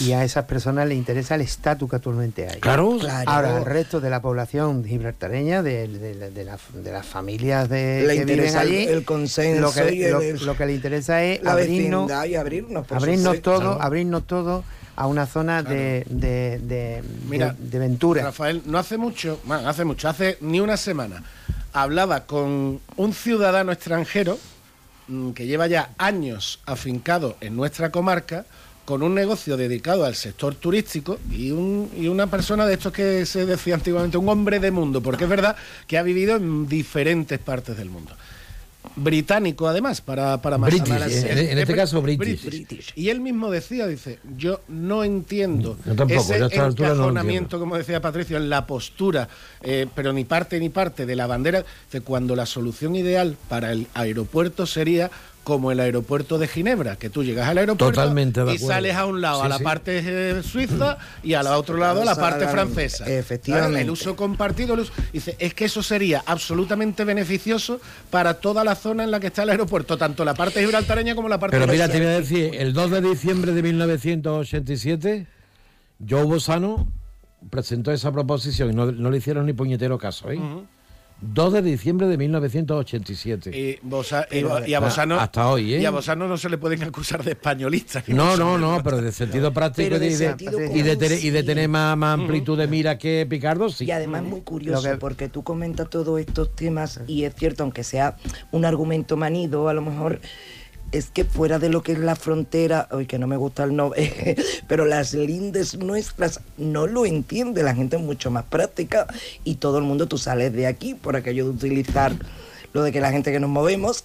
[0.00, 2.60] y a esas personas les interesa el estatus que actualmente hay.
[2.60, 2.96] Claro.
[2.98, 3.28] Claro.
[3.30, 7.68] Ahora, al resto de la población gibraltareña, de, de- de- de la- de las familias
[7.68, 10.56] de, Le que viven interesa el- allí, el consenso lo que, y el- lo- lo
[10.56, 13.82] que le interesa es la abrirnos, y abrirnos, por abrirnos todo, Claro.
[13.82, 14.64] abrirnos todo
[14.96, 18.22] a una zona de, de, de, Mira, de- ventura.
[18.24, 21.22] Rafael, no hace mucho, hace mucho, hace ni una semana,
[21.72, 24.38] hablaba con un ciudadano extranjero
[25.08, 28.44] mm, que lleva ya años afincado en nuestra comarca
[28.84, 33.24] con un negocio dedicado al sector turístico y, un, y una persona de estos que
[33.26, 37.38] se decía antiguamente, un hombre de mundo, porque es verdad que ha vivido en diferentes
[37.38, 38.12] partes del mundo.
[38.96, 41.24] Británico, además, para, para British, análisis.
[41.24, 42.92] en- en este Es caso, bri- British.
[42.94, 46.46] Y él mismo decía, dice, yo no entiendo Yo tampoco, ese no
[47.58, 49.28] como decía Patricio, en la postura,
[49.62, 53.72] eh, pero ni parte ni parte de la bandera, de cuando la solución ideal para
[53.72, 55.10] el aeropuerto sería
[55.44, 59.20] como el aeropuerto de Ginebra, que tú llegas al aeropuerto Totalmente y sales a un
[59.20, 59.64] lado Sí, a la sí.
[59.64, 63.04] parte eh, suiza y al otro lado a la parte francesa.
[63.06, 63.80] Efectivamente.
[63.80, 68.76] El uso compartido, el uso- dice, es que eso sería absolutamente beneficioso para toda la
[68.76, 71.70] zona en la que está el aeropuerto, tanto la parte gibraltareña como la parte Pero
[71.72, 72.08] mira, te francesa.
[72.08, 75.26] voy a decir, el 2 de diciembre de 1987,
[76.08, 76.86] Joe Bosano
[77.50, 80.38] presentó esa proposición y no, no le hicieron ni puñetero caso, ¿eh?
[81.22, 83.50] 2 de diciembre de 1987.
[83.56, 85.80] Y, Bosa- y- Pero, y a Bosano, ah, hasta hoy, ¿eh?
[85.80, 88.02] y a Bosano no se le pueden acusar de españolista.
[88.08, 91.24] No, no, no, pero de sentido práctico de y de, sentido y de común, tener,
[91.24, 93.84] y de tener más, más amplitud de mira que Picardo, sí.
[93.84, 97.84] Y además muy curioso, que- porque tú comentas todos estos temas y es cierto, aunque
[97.84, 98.16] sea
[98.50, 100.20] un argumento manido, a lo mejor
[100.92, 103.74] es que fuera de lo que es la frontera, hoy que no me gusta el
[103.74, 104.36] nombre,
[104.68, 109.06] pero las lindes nuestras no lo entiende, la gente es mucho más práctica
[109.42, 112.12] y todo el mundo, tú sales de aquí por aquello de utilizar
[112.72, 114.02] lo de que la gente que nos movemos,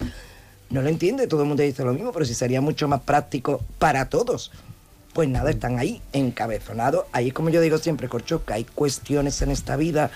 [0.70, 3.62] no lo entiende, todo el mundo dice lo mismo, pero si sería mucho más práctico
[3.78, 4.50] para todos.
[5.14, 7.06] Pues nada, están ahí encabezonados.
[7.12, 10.10] Ahí, como yo digo siempre, Corcho, que hay cuestiones en esta vida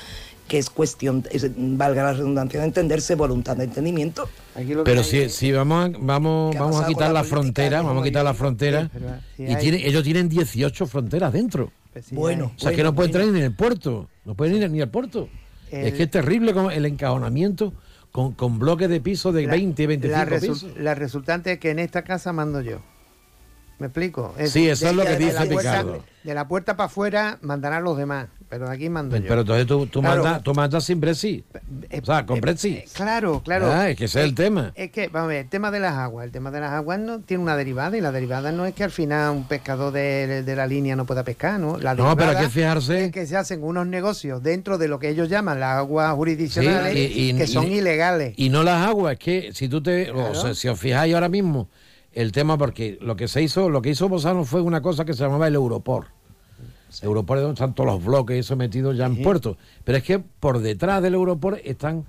[0.53, 4.29] que es cuestión, es- valga la redundancia de entenderse, voluntad de entendimiento.
[4.85, 8.03] Pero si, si vamos a, vamos, ¿Qué ha vamos a quitar la, la frontera, vamos
[8.03, 8.91] a quitar la frontera,
[9.35, 9.57] sí y hay.
[9.57, 11.73] tiene- ellos tienen 18 fronteras dentro.
[12.11, 14.83] Bueno, O sea, que no pueden entrar ni en el puerto, no pueden ir ni
[14.83, 15.31] al puerto.
[15.71, 17.73] El- Es que es terrible como el encajonamiento
[18.11, 20.67] con, con bloques de pisos de La- 20 y 25 la, resu- pisos.
[20.77, 22.83] la resultante es que en esta casa mando yo.
[23.79, 24.33] ¿Me explico?
[24.47, 26.05] Sí, eso es lo que de dice la puerta- Picardo.
[26.23, 29.25] De la puerta para afuera mandarán los demás, pero de aquí mando yo.
[29.27, 30.23] Pero entonces tú, tú, Claro.
[30.23, 31.45] mandas, tú mandas sin Brexit.
[32.01, 32.85] O sea, con Brexit.
[32.93, 33.73] Claro, claro.
[33.73, 34.71] Ah, es que ese es el tema.
[34.77, 36.25] Es que, vamos a ver, el tema de las aguas.
[36.25, 38.85] El tema de las aguas no tiene una derivada y la derivada no es que
[38.85, 41.77] al final un pescador de, de la línea no pueda pescar, ¿no?
[41.77, 45.01] La No, pero hay que fijarse- Es que se hacen unos negocios dentro de lo
[45.01, 48.35] que ellos llaman las aguas jurisdiccionales Sí, y- y- que son y- ilegales.
[48.37, 50.09] Y no las aguas, es que si tú te.
[50.13, 50.35] o Claro.
[50.37, 51.69] sea, si os fijáis ahora mismo,
[52.15, 55.15] el tema, porque lo que se hizo, lo que hizo Bosano fue una cosa que
[55.15, 56.07] se llamaba el Europor.
[57.01, 59.23] Europor es donde están todos los bloques, eso metidos ya en Sí.
[59.23, 59.57] puerto.
[59.85, 62.05] Pero es que por detrás del Europor están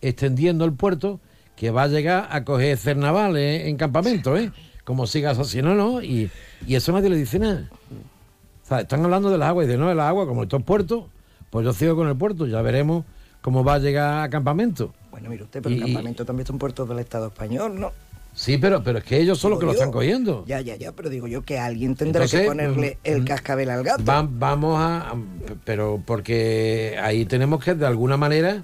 [0.00, 1.20] extendiendo el puerto
[1.56, 4.50] que va a llegar a coger Cernaval eh, en campamento, ¿eh?
[4.84, 6.02] Como sigas así, no, no.
[6.02, 6.30] Y,
[6.66, 7.68] y eso nadie le dice nada.
[8.64, 10.62] O sea, están hablando de las aguas y de no de las aguas, como estos
[10.62, 11.04] puertos,
[11.50, 13.04] pues yo sigo con el puerto, ya veremos
[13.42, 14.94] cómo va a llegar a campamento.
[15.10, 17.92] Bueno, mire usted, pero el Y- campamento también son puertos del Estado español, ¿no?
[18.34, 20.44] Sí, pero, pero es que ellos son los que lo están cogiendo.
[20.46, 23.24] Ya, ya, ya, pero digo yo que alguien tendrá Entonces, que ponerle mm, el mm,
[23.26, 24.04] cascabel al gato.
[24.04, 25.14] Va- vamos a.
[25.64, 28.62] Pero porque ahí tenemos que, de alguna manera,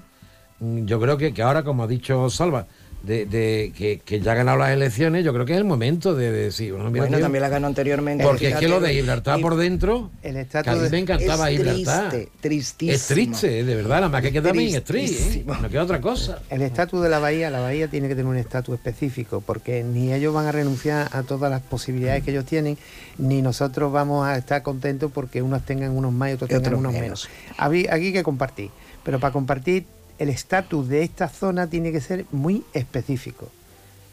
[0.59, 2.67] mm, yo creo que, que ahora, como ha dicho Salva,
[3.03, 6.13] de, de que, que ya ha ganado las elecciones, yo creo que es el momento
[6.13, 6.71] de, de decir.
[6.73, 8.23] Bueno, también la ganó anteriormente.
[8.23, 8.93] Porque es que lo de.
[8.93, 10.11] Gibraltar por dentro.
[10.21, 12.09] El estatus de- me encantaba es Gibraltar.
[12.11, 12.95] triste, tristísimo.
[12.95, 15.39] Es triste, de verdad, nada más que queda bien es triste.
[15.39, 15.43] ¿eh?
[15.45, 16.39] No queda otra cosa.
[16.49, 20.13] El estatus de la bahía, la bahía tiene que tener un estatus específico, porque ni
[20.13, 22.77] ellos van a renunciar a todas las posibilidades que ellos tienen,
[23.17, 26.75] ni nosotros vamos a estar contentos porque unos tengan unos más y otros Y tengan
[26.75, 27.27] unos menos.
[27.27, 27.29] menos.
[27.57, 28.69] Aquí, aquí hay que compartir,
[29.03, 29.85] pero para compartir
[30.21, 33.49] el estatus de esta zona tiene que ser muy específico,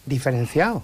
[0.07, 0.83] diferenciado.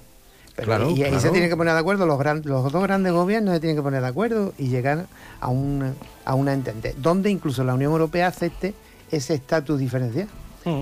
[0.56, 3.12] Pero- Claro, y ahí se tienen que poner de acuerdo, los, gran- los dos grandes
[3.12, 5.06] gobiernos se tienen que poner de acuerdo y llegar
[5.40, 8.74] a una, a una entente, donde incluso la Unión Europea acepte
[9.10, 10.28] ese estatus diferenciado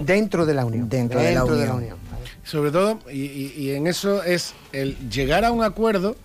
[0.04, 0.88] dentro de la Unión.
[0.88, 1.96] Dentro de la Unión.
[2.44, 6.16] Sobre todo, y, y- y en eso es el llegar a un acuerdo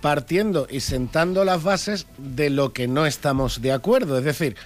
[0.00, 4.18] partiendo y sentando las bases de lo que no estamos de acuerdo.
[4.18, 4.56] Es decir,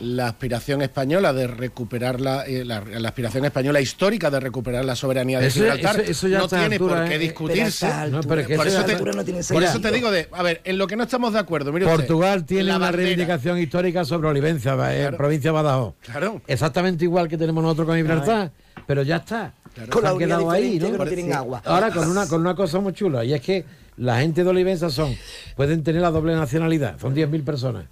[0.00, 4.96] la aspiración española de recuperar la, eh, la, la aspiración española histórica de recuperar la
[4.96, 7.86] soberanía de Eso- Gibraltar eso- eso ya no tiene altura, por qué eh, discutirse.
[8.26, 9.80] por, eso te, está- altura no tiene por eso sentido.
[9.80, 12.46] te digo de, a ver, en lo que no estamos de acuerdo, mire usted, Portugal
[12.46, 13.02] tiene la una bandera.
[13.08, 15.16] reivindicación histórica sobre Olivencia, eh, Claro.
[15.18, 15.94] provincia de Badajoz.
[16.00, 16.40] Claro.
[16.46, 18.50] Exactamente igual que tenemos nosotros con Gibraltar,
[18.86, 19.52] pero ya está.
[19.88, 20.90] Con Se la han quedado ahí, ¿no?
[20.92, 21.62] que no tienen agua.
[21.64, 23.64] Ahora con una, con una cosa muy chula, y es que
[24.00, 25.14] la gente de Olivenza son,
[25.56, 27.84] pueden tener la doble nacionalidad, son 10.000 personas.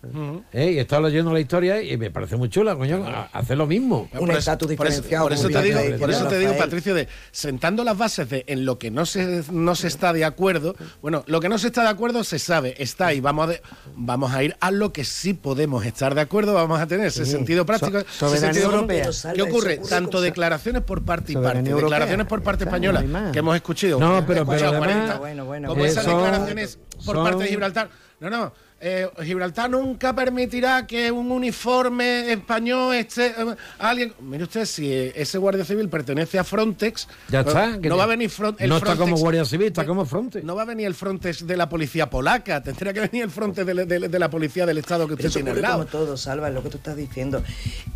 [0.53, 0.73] ¿Eh?
[0.73, 4.09] Y he estado leyendo la historia y me parece muy chula, coño, hace lo mismo.
[4.19, 5.25] Un estatus diferenciado.
[5.25, 6.57] Por eso, te digo, por eso te digo.
[6.57, 10.25] Patricio, de sentando las bases de en lo que no se, no se está de
[10.25, 13.51] acuerdo, bueno, lo que no se está de acuerdo se sabe, está ahí, vamos a,
[13.53, 13.63] de-
[13.95, 17.27] vamos a ir a lo que sí podemos estar de acuerdo, vamos a tener ese
[17.27, 17.33] Sí.
[17.33, 19.11] sentido práctico, So- ese soberanía sentido europea.
[19.35, 19.75] ¿Qué ocurre?
[19.75, 24.01] eso Tanto declaraciones por parte y parte, declaraciones por parte española que hemos escuchado.
[24.01, 25.98] No, pero- hemos escuchado pero además, 40, Bueno, bueno, como bueno.
[26.01, 27.89] Esas Son- declaraciones por son- parte de Gibraltar.
[28.21, 28.53] No, no.
[28.81, 33.27] eh, Gibraltar nunca permitirá que un uniforme español esté.
[33.29, 34.13] eh, alguien.
[34.21, 37.09] Mire usted, si eh, ese guardia civil pertenece a Frontex.
[37.29, 37.77] Ya está.
[37.77, 39.11] No va a venir Front- el No está Frontex.
[39.11, 40.45] como Guardia Civil, está como Frontex.
[40.45, 42.63] No va a venir el Frontex de la policía polaca.
[42.63, 45.35] Tendría que venir el Frontex de, de- de la policía del Estado que usted eso
[45.39, 45.75] tiene al lado.
[45.79, 47.43] como todo, Salva, lo que tú estás diciendo.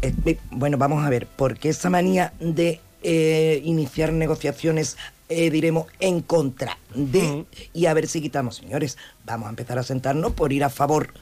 [0.03, 4.97] Eh, eh, bueno, vamos a ver, ¿por qué esa manía de eh, iniciar negociaciones,
[5.33, 9.83] eh, diremos, en contra de, y a ver si quitamos, señores, vamos a empezar a
[9.83, 11.13] sentarnos por ir a favor.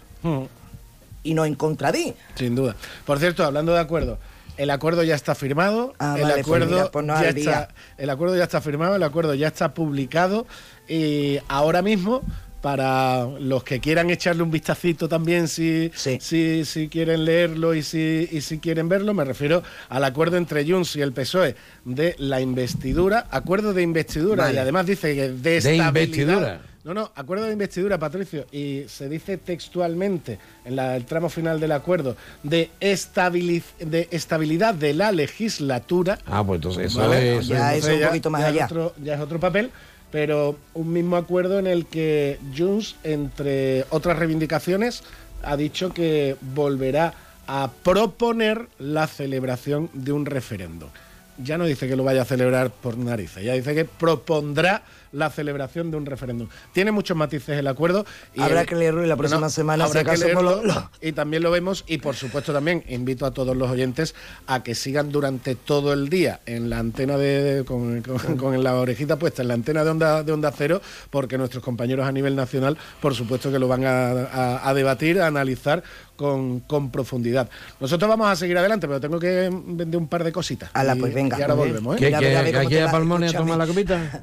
[1.22, 2.14] Y no en contra de?
[2.34, 2.74] Sin duda.
[3.04, 4.18] Por cierto, hablando de acuerdo,
[4.56, 7.68] el acuerdo ya está firmado, Ah, el vale, pues acuerdo mira, pues no ya está,
[7.98, 10.46] el acuerdo ya está firmado, el acuerdo ya está publicado
[10.88, 12.22] y ahora mismo
[12.60, 18.28] para los que quieran echarle un vistacito también si, si, si quieren leerlo y si,
[18.30, 22.40] y si quieren verlo, me refiero al acuerdo entre Junts y el PSOE de la
[22.40, 24.54] investidura, acuerdo de investidura Vale.
[24.56, 26.60] y además dice que de, De estabilidad- investidura.
[26.84, 31.60] no, no, acuerdo de investidura, Patricio, y se dice textualmente en la- el tramo final
[31.60, 36.18] del acuerdo de, estabiliz- de estabilidad de la legislatura.
[36.26, 37.38] Ah, pues entonces eso ¿vale?
[37.38, 37.46] es.
[37.46, 38.64] Ya Entonces eso un poquito más ya allá.
[38.66, 39.70] Es otro, ya es otro papel,
[40.10, 45.02] pero un mismo acuerdo en el que Junts, entre otras reivindicaciones,
[45.42, 47.14] ha dicho que volverá
[47.46, 50.90] a proponer la celebración de un referendo.
[51.38, 55.28] Ya no dice que lo vaya a celebrar por narices, ya dice que propondrá la
[55.30, 56.48] celebración de un referéndum.
[56.72, 58.04] Tiene muchos matices el acuerdo.
[58.38, 60.90] Habrá el- que leerlo y la próxima semana, habrá si que acaso, leerlo, lo- lo-
[61.00, 64.14] y también lo vemos y por supuesto también invito a todos los oyentes
[64.46, 68.76] a que sigan durante todo el día en la antena de con, con- con la
[68.76, 72.36] orejita puesta en la antena de onda de onda cero porque nuestros compañeros a nivel
[72.36, 75.82] nacional por supuesto que lo van a, a- a debatir a analizar
[76.20, 77.48] con, con profundidad
[77.80, 81.00] nosotros vamos a seguir adelante pero tengo que vender un par de cositas Ala, Y-
[81.00, 81.38] pues venga.
[81.38, 81.98] y ahora volvemos ¿eh?
[81.98, 83.52] ¿Qué, Mira, mira, que a va, Palmones a escúchame.
[83.52, 84.20] tomar la copita?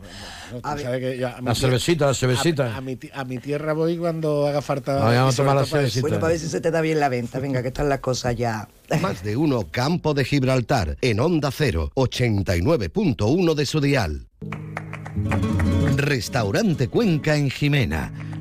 [0.53, 0.61] No,
[0.99, 2.77] que a La cervecita, la cervecita.
[2.77, 6.01] a mi, ti- a mi tierra voy cuando haga falta vamos a tomar la cervecita.
[6.01, 7.39] Bueno, para ver si se te da bien la venta.
[7.39, 8.67] Venga, que están las cosas ya.
[9.01, 14.27] Más de uno Campo de Gibraltar en Onda 0, 89.1 de su dial.
[15.97, 18.11] Restaurante Cuenca en Jimena.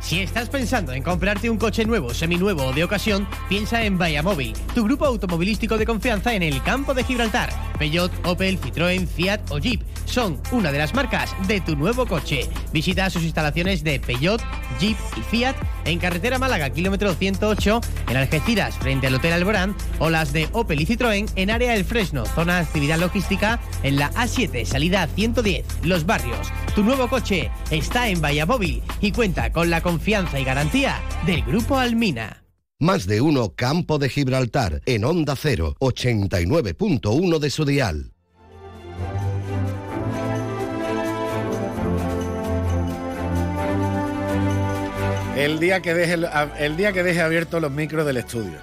[0.00, 4.54] Si estás pensando en comprarte un coche nuevo, seminuevo o de ocasión, piensa en Móvil,
[4.74, 7.50] tu grupo automovilístico de confianza en el campo de Gibraltar.
[7.78, 12.48] Peugeot, Opel, Citroën, Fiat o Jeep son una de las marcas de tu nuevo coche.
[12.72, 14.40] Visita sus instalaciones de Peugeot,
[14.78, 15.56] Jeep y Fiat
[15.86, 20.80] en carretera Málaga, kilómetro 108, en Algeciras, frente al Hotel Alborán, o las de Opel
[20.80, 25.64] y Citroën en área El Fresno, zona de actividad logística, en la A7, salida 110,
[25.82, 26.48] Los Barrios.
[26.74, 31.78] Tu nuevo coche está en Móvil y cuenta con la confianza y garantía del Grupo
[31.78, 32.42] Almina.
[32.78, 38.15] Más de uno Campo de Gibraltar en Onda 0, 89.1 de su dial.
[45.36, 46.16] El día que deje
[46.58, 48.58] el, día que deje abiertos los micros del estudio.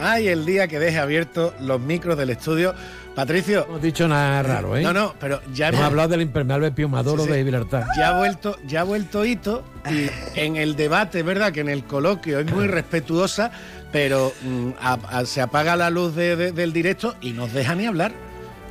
[0.00, 2.74] Ay, el día que deje abiertos los micros del estudio.
[3.14, 3.66] Patricio.
[3.68, 4.82] No has dicho nada raro, ¿eh?
[4.82, 7.32] No, no, pero ya hemos hablado del impermeable piumadoro Sí, sí.
[7.34, 7.84] de Gibraltar.
[7.96, 11.82] Ya ha vuelto, ya ha vuelto Hito y en el debate, verdad que en el
[11.82, 13.50] coloquio es muy respetuosa,
[13.90, 17.74] pero mm, a- a- se apaga la luz de- de- del directo y nos deja
[17.74, 18.12] ni hablar.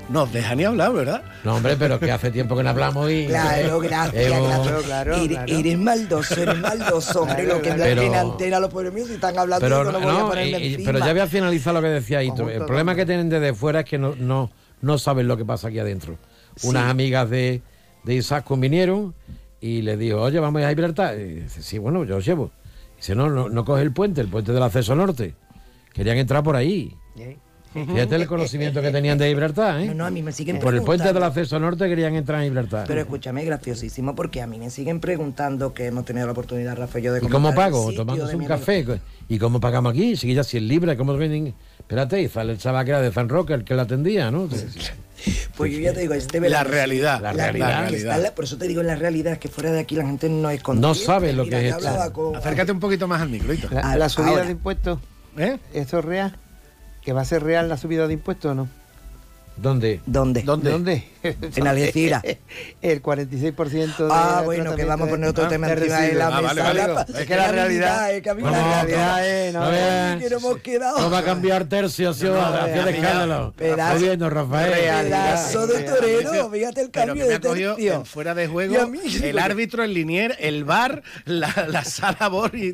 [0.10, 1.22] Nos deja ni hablar, ¿verdad?
[1.43, 3.26] No, hombre, pero que hace tiempo que no hablamos y.
[3.28, 5.17] Claro, gracias, Hemos- gracias.
[5.22, 7.43] Eres- Eres maldoso, eres maldoso, hombre.
[7.46, 10.15] lo que Pero- en antena los pobres míos si están hablando Pero, yo no voy
[10.15, 12.50] a ponerme y- pero ya voy a finalizar lo que decía Hito.
[12.50, 14.50] El problema que tienen desde fuera es que no, no,
[14.82, 16.17] no saben lo que pasa aquí adentro.
[16.56, 16.67] Sí.
[16.70, 17.62] Unas amigas de,
[18.06, 19.13] de Isaacon vinieron
[19.60, 21.20] y le dijo, oye, vamos a Gibraltar.
[21.20, 22.52] Y dice, sí, bueno, yo os llevo.
[22.96, 25.36] Dice, no, no, no coge el puente, el puente del acceso norte.
[25.93, 26.96] Querían entrar por ahí.
[27.86, 29.86] Fíjate el conocimiento que tenían de Gibraltar, ¿eh?
[29.88, 32.46] No, no, a mí me siguen Por el puente del acceso norte querían entrar en
[32.50, 32.86] Gibraltar.
[32.88, 37.04] Pero escúchame, graciosísimo, porque a mí me siguen preguntando que hemos tenido la oportunidad, Rafael,
[37.04, 37.92] yo de ¿Y cómo pago?
[37.94, 38.86] Tomándose un café.
[39.30, 40.16] ¿Y cómo pagamos aquí?
[40.16, 41.54] Si ya 100 libras, ¿cómo venden?
[41.80, 44.48] Espérate, y sale el chaval que era de San Roque, el que la atendía, ¿no?
[45.58, 47.22] Pues yo ya te digo, este La verano- realidad.
[47.22, 47.92] La La realidad.
[47.94, 49.96] está en la- por eso te digo, en la realidad es que fuera de aquí
[49.96, 50.62] la gente no es.
[50.76, 52.13] No sabe lo Mira, que es esto.
[52.13, 53.54] con- Acércate un poquito más al micro.
[53.72, 54.46] La, Ah, la subida ahora.
[54.46, 55.00] de impuestos,
[55.38, 55.58] ¿Eh?
[55.74, 56.38] ¿esto es real?
[57.08, 58.67] ¿Que va a ser real la subida de impuestos o no?
[59.58, 60.02] ¿Dónde?
[60.06, 60.43] ¿Dónde?
[60.43, 60.70] ¿Dónde?
[60.72, 61.04] ¿Dónde?
[61.24, 62.22] En Algeciras.
[62.82, 66.28] El 46% de Ah, bueno, que vamos a poner otro tema de encima de la
[66.28, 66.63] Ah, mesa.
[66.63, 66.93] vale, vale.
[66.93, 70.20] la- Es que la realidad es que a mí No, la no, realidad es, no
[70.20, 71.00] que no hemos quedado.
[71.00, 73.54] No va a cambiar tercio, sí, va a hacer escándalo.
[73.58, 74.72] pedazo- Estoy viendo, Rafael.
[74.72, 78.06] Pedazo de torero, fíjate el cambio de tercio.
[78.06, 78.76] fuera de a juego
[79.24, 82.74] el árbitro, el linier, el bar, la, la sala bor y,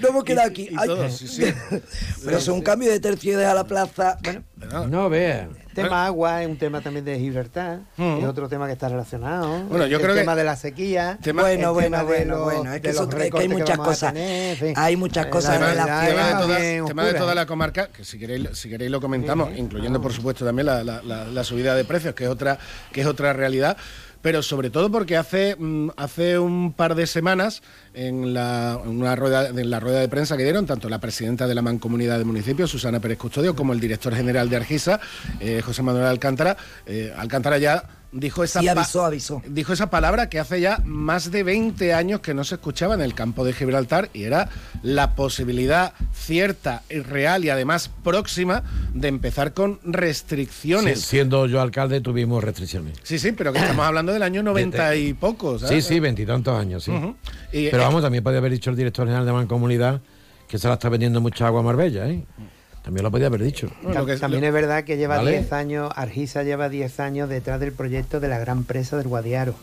[0.00, 0.70] No hemos quedado aquí.
[2.24, 4.16] Pero es un cambio de tercio y deja la plaza.
[4.56, 5.48] Bueno, No veas.
[5.84, 8.18] Tema agua es un tema también de Gibraltar, Mm.
[8.18, 9.62] es otro tema que está relacionado.
[9.64, 11.18] Bueno, yo el creo que- tema de la sequía.
[11.22, 12.72] Tema- bueno, bueno, bueno, bueno.
[12.74, 14.12] Es que, eso- es que hay muchas cosas.
[14.12, 14.74] tener, en fin.
[14.76, 16.28] Hay muchas cosas la tema, realidad relacionadas.
[16.30, 19.50] tema de toda, tema de toda la comarca, que si queréis, si queréis lo comentamos,
[19.56, 22.58] incluyendo por supuesto también la, la- la- la subida de precios, que es otra,
[22.92, 23.76] que es otra realidad.
[24.22, 27.62] Pero sobre todo porque hace, mm, hace un par de semanas,
[27.94, 31.54] en la, una rueda, en la rueda de prensa que dieron, tanto la presidenta de
[31.54, 35.00] la Mancomunidad de Municipios, Susana Pérez Custodio, como el director general de Argisa,
[35.40, 39.42] eh, José Manuel Alcántara, eh, Alcántara ya dijo esa, Sí, avisó, avisó.
[39.46, 43.02] dijo esa palabra que hace ya más de 20 años que no se escuchaba en
[43.02, 44.48] el campo de Gibraltar y era
[44.82, 48.62] la posibilidad cierta, y real y además próxima
[48.94, 51.00] de empezar con restricciones.
[51.00, 52.98] Sí, siendo yo alcalde tuvimos restricciones.
[53.02, 55.84] Sí, sí, pero que estamos hablando del año 90 y poco, Sí, ¿sabes?
[55.84, 56.92] sí, veintitantos años, sí.
[57.52, 60.00] Y, Pero eh, vamos, también podía haber dicho el director general de Mancomunidad
[60.48, 62.24] que se la está vendiendo mucha agua a Marbella, ¿eh?
[62.82, 63.68] También lo podía haber dicho.
[63.82, 65.32] Bueno, lo que- También lo- es verdad que lleva Vale.
[65.32, 69.54] 10 años, Argisa lleva 10 años detrás del proyecto de la gran presa del Guadiaro,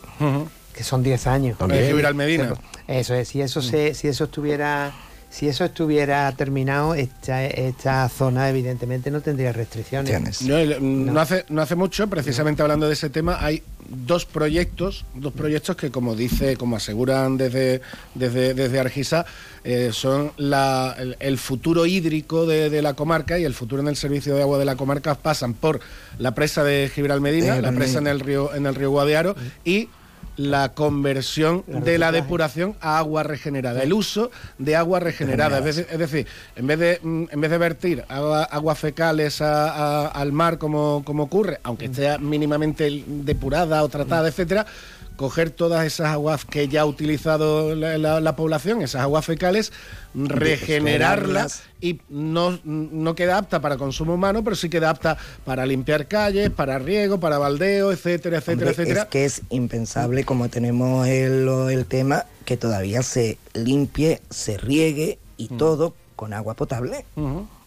[0.74, 1.58] que son 10 años.
[1.58, 1.82] También.
[1.84, 2.54] Eh, Medina.
[2.86, 4.92] Eso es, si eso se, si eso estuviera,
[5.30, 10.10] si eso estuviera terminado, esta, esta zona evidentemente no tendría restricciones.
[10.10, 10.42] Tienes.
[10.42, 11.20] No, el- mm, no.
[11.20, 15.90] hace, no hace mucho, precisamente hablando de ese tema, hay dos proyectos, dos proyectos que
[15.90, 17.80] como dice, como aseguran desde,
[18.14, 19.26] desde, desde Argisa,
[19.62, 23.88] eh, son la- el, el futuro hídrico de, de la comarca y el futuro en
[23.88, 25.80] el servicio de agua de la comarca pasan por
[26.18, 29.88] la presa de Gibraltar Medina, la presa en el río, en el río Guadiaro y
[30.36, 35.58] la conversión La de la depuración a agua regenerada, el uso de agua regenerada.
[35.58, 39.40] Es decir, es decir, en vez de mm, en vez de vertir agua, aguas fecales
[39.40, 44.66] a- a- al mar como, como ocurre, aunque esté mínimamente depurada o tratada, etcétera,
[45.16, 49.72] coger todas esas aguas que ya ha utilizado la, la- la población, esas aguas fecales,
[50.14, 56.06] regenerarlas y no, no queda apta para consumo humano, pero sí queda apta para limpiar
[56.06, 59.02] calles, para riego, para baldeo, etcétera, etcétera, Hombre, etcétera.
[59.02, 65.18] Es que es impensable como tenemos el, el tema que todavía se limpie, se riegue
[65.36, 67.04] y todo con agua potable.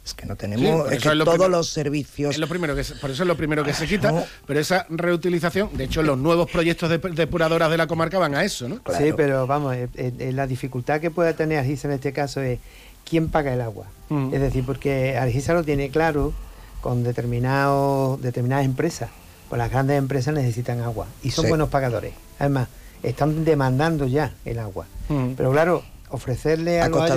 [0.06, 2.32] Es que no tenemos, Sí, es eso que es lo todos los servicios.
[2.34, 5.70] Es lo primero que por eso es lo primero que se quita, pero esa reutilización,
[5.78, 8.82] de hecho los nuevos proyectos de depuradoras de la comarca van a eso, ¿no?
[8.82, 9.06] Claro.
[9.06, 12.42] Sí, pero vamos, eh, eh, eh, la dificultad que pueda tener Argisa en este caso
[12.42, 12.60] es
[13.08, 13.86] quién paga el agua.
[14.10, 14.34] Mm.
[14.34, 16.34] Es decir, porque Argisa lo tiene claro
[16.82, 19.10] con determinados, determinadas empresas.
[19.50, 21.50] Pues las grandes empresas necesitan agua y son Sí.
[21.50, 22.14] buenos pagadores.
[22.40, 22.68] Además,
[23.04, 24.86] están demandando ya el agua.
[25.10, 25.32] Mm.
[25.36, 27.10] Pero claro, ofrecerle a Ha los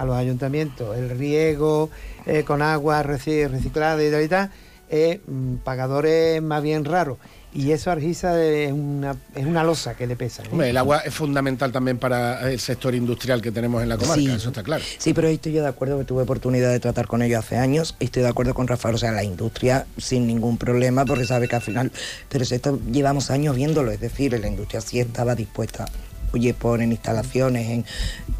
[0.00, 1.90] a los ayuntamientos, el riego
[2.26, 4.50] eh, con agua reci- reciclada y tal y tal,
[4.88, 7.18] es mm, pagadores más bien raros.
[7.52, 10.42] Y eso Argisa es una, es una losa que le pesa.
[10.44, 10.46] ¿eh?
[10.52, 14.20] Hombre, el agua es fundamental también para el sector industrial que tenemos en la comarca,
[14.22, 14.30] Sí.
[14.30, 14.84] eso está claro.
[14.98, 17.56] Sí, pero ahí estoy yo de acuerdo, que tuve oportunidad de tratar con ellos hace
[17.56, 21.24] años, y estoy de acuerdo con Rafael, o sea, la industria sin ningún problema, porque
[21.26, 21.90] sabe que al final,
[22.28, 25.86] pero si esto llevamos años viéndolo, es decir, la industria sí estaba dispuesta,
[26.32, 27.84] oye, ponen instalaciones en,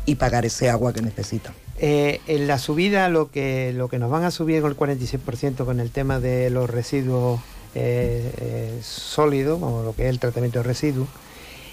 [0.06, 1.54] y pagar ese agua que necesitan.
[1.82, 5.64] Eh, en la subida lo que, lo que nos van a subir con el 46%
[5.64, 7.40] con el tema de los residuos
[7.74, 11.08] eh, eh, sólidos, como lo que es el tratamiento de residuos,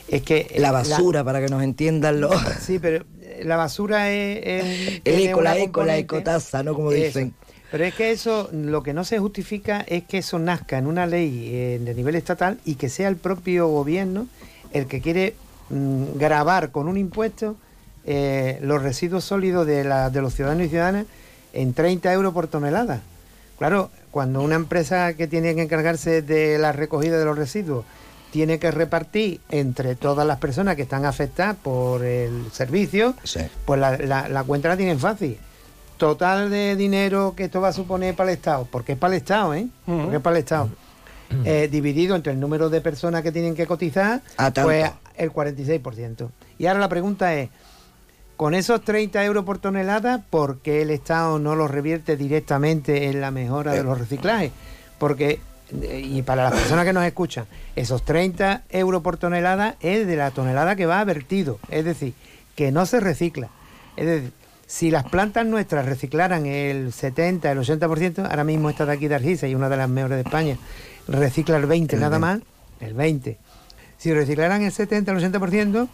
[0.08, 0.56] es que...
[0.60, 2.34] La basura, para que nos entiendan los...
[2.62, 3.04] Sí, pero
[3.44, 4.40] la basura es...
[4.46, 6.74] es el eco, la eco, la ecotaza, ¿no?
[6.74, 7.34] Como dicen.
[7.70, 11.06] Pero es que eso, lo que no se justifica es que eso nazca en una
[11.06, 14.28] ley de nivel estatal y que sea el propio gobierno
[14.72, 15.36] el que quiere
[15.70, 17.56] mm, grabar con un impuesto
[18.06, 21.06] eh, los residuos sólidos de, la, de los ciudadanos y ciudadanas
[21.54, 23.02] en 30 euros por tonelada.
[23.58, 27.86] Claro, cuando una empresa que tiene que encargarse de la recogida de los residuos
[28.32, 33.14] tiene que repartir entre todas las personas que están afectadas por el servicio,
[33.66, 35.38] pues la, la, cuenta la tienen fácil.
[35.98, 39.22] Total de dinero que esto va a suponer para el Estado, porque es para el
[39.22, 39.68] Estado, ¿eh?
[39.86, 40.70] Porque es para el Estado.
[41.44, 44.22] Eh, dividido entre el número de personas que tienen que cotizar,
[44.64, 46.30] pues el 46%.
[46.58, 47.50] Y ahora la pregunta es,
[48.38, 53.20] con esos 30 euros por tonelada, ¿por qué el Estado no los revierte directamente en
[53.20, 54.52] la mejora de los reciclajes?
[55.00, 55.40] Porque,
[55.82, 57.46] eh, y para las personas que nos escuchan,
[57.76, 62.14] esos 30 euros por tonelada es de la tonelada que va a vertido, es decir,
[62.56, 63.50] que no se recicla.
[63.96, 64.32] Es decir,
[64.68, 69.16] si las plantas nuestras reciclaran el 70, el 80%, ahora mismo esta de aquí de
[69.16, 70.58] Argisa y una de las mejores de España,
[71.08, 72.42] recicla el 20 nada más,
[72.82, 73.38] el 20.
[73.98, 75.88] Si reciclaran el 70, el 80%,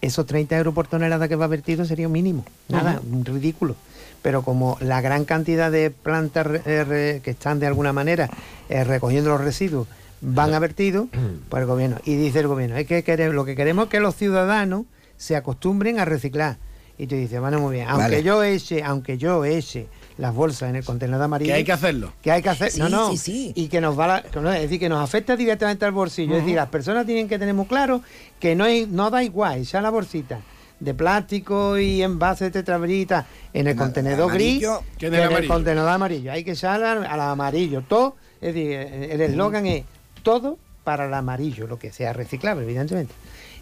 [0.00, 3.74] esos 30 euros por tonelada que va vertido sería un mínimo, nada, ridículo.
[4.22, 8.28] Pero como la gran cantidad de plantas que están de alguna manera
[8.68, 9.86] eh, recogiendo los residuos
[10.20, 11.08] van a vertido,
[11.48, 14.00] pues el gobierno, y dice el gobierno, es que queremos, lo que queremos es que
[14.00, 14.84] los ciudadanos
[15.16, 16.58] se acostumbren a reciclar.
[16.98, 19.86] Y tú dices, bueno, muy bien, aunque yo eche, aunque yo eche
[20.18, 21.50] las bolsas en el contenedor amarillo.
[21.50, 22.12] Que hay que hacerlo.
[22.22, 22.76] Que hay que hacer.
[22.78, 23.12] no, no.
[23.26, 26.36] Y que nos va es decir, que nos afecta directamente al bolsillo.
[26.36, 28.02] Es decir, las personas tienen que tener muy claro
[28.40, 30.40] que no, hay, no da igual echar la bolsita
[30.80, 34.66] de plástico y envase de tetrabrita en el contenedor gris
[34.98, 36.32] que en el contenedor amarillo.
[36.32, 37.82] Hay que echar al, amarillo.
[37.82, 39.84] Todo, es decir, el eslogan es
[40.22, 43.12] todo para el amarillo, lo que sea reciclable, evidentemente.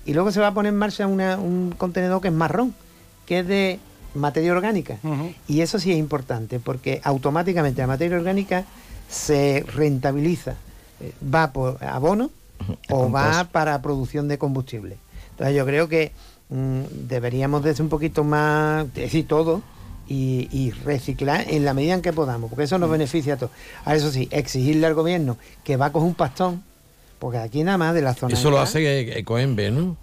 [0.06, 2.74] Y luego se va a poner en marcha un contenedor que es marrón,
[3.26, 3.80] que es de
[4.14, 4.98] materia orgánica.
[5.48, 8.64] Y eso sí es importante, porque automáticamente la materia orgánica
[9.08, 10.54] se rentabiliza,
[11.00, 12.30] eh, va por abono
[12.88, 14.96] o va para producción de combustible.
[15.30, 16.12] Entonces yo creo que
[16.48, 19.62] mm, deberíamos de ser un poquito más, decir todo,
[20.06, 23.52] y, reciclar en la medida en que podamos, porque eso nos beneficia a todos.
[23.84, 26.62] A eso sí, exigirle al gobierno que va con un pastón,
[27.18, 28.34] porque aquí nada más de la zona...
[28.34, 29.96] Eso lo hace Ecoembe, ¿no?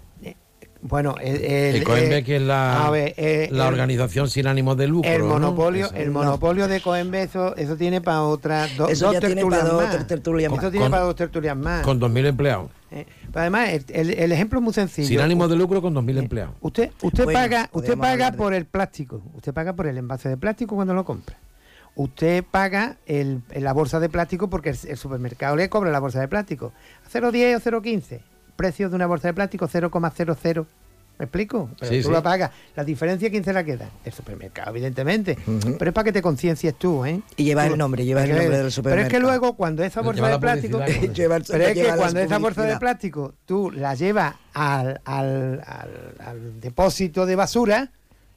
[0.84, 1.84] Bueno, el, el,
[2.24, 5.08] que es la, eh, la organización sin ánimos de lucro.
[5.08, 10.06] El monopolio, el monopolio de Coenbe, eso, tiene para otras dos tertulias más.
[10.08, 11.84] Tertulias eso tiene para dos tertulias más.
[11.84, 12.70] Con 2.000 empleados.
[12.90, 15.06] Eh, además, el, ejemplo es muy sencillo.
[15.06, 16.54] Sin ánimos de lucro con 2.000 eh, empleados.
[16.60, 19.22] Usted, usted paga, usted paga por el plástico.
[19.34, 21.38] Usted paga por el envase de plástico cuando lo compra.
[21.94, 26.26] Usted paga el, la bolsa de plástico porque el, supermercado le cobra la bolsa de
[26.26, 26.72] plástico.
[27.06, 30.66] A 0,10 o 0,15 precio de una bolsa de plástico 0,00.
[31.18, 31.70] ¿Me explico?
[31.78, 32.50] Pero tú la pagas.
[32.74, 33.88] La diferencia, ¿quién se la queda?
[34.04, 35.38] El supermercado, evidentemente.
[35.78, 37.20] Pero es para que te conciencies tú, ¿eh?
[37.36, 39.08] Y lleva el nombre, lleva el nombre del supermercado.
[39.08, 40.78] Pero es que luego, cuando esa bolsa de plástico.
[40.78, 45.62] pero es que cuando esa bolsa de plástico tú la llevas al, al,
[46.18, 47.92] al, depósito de basura,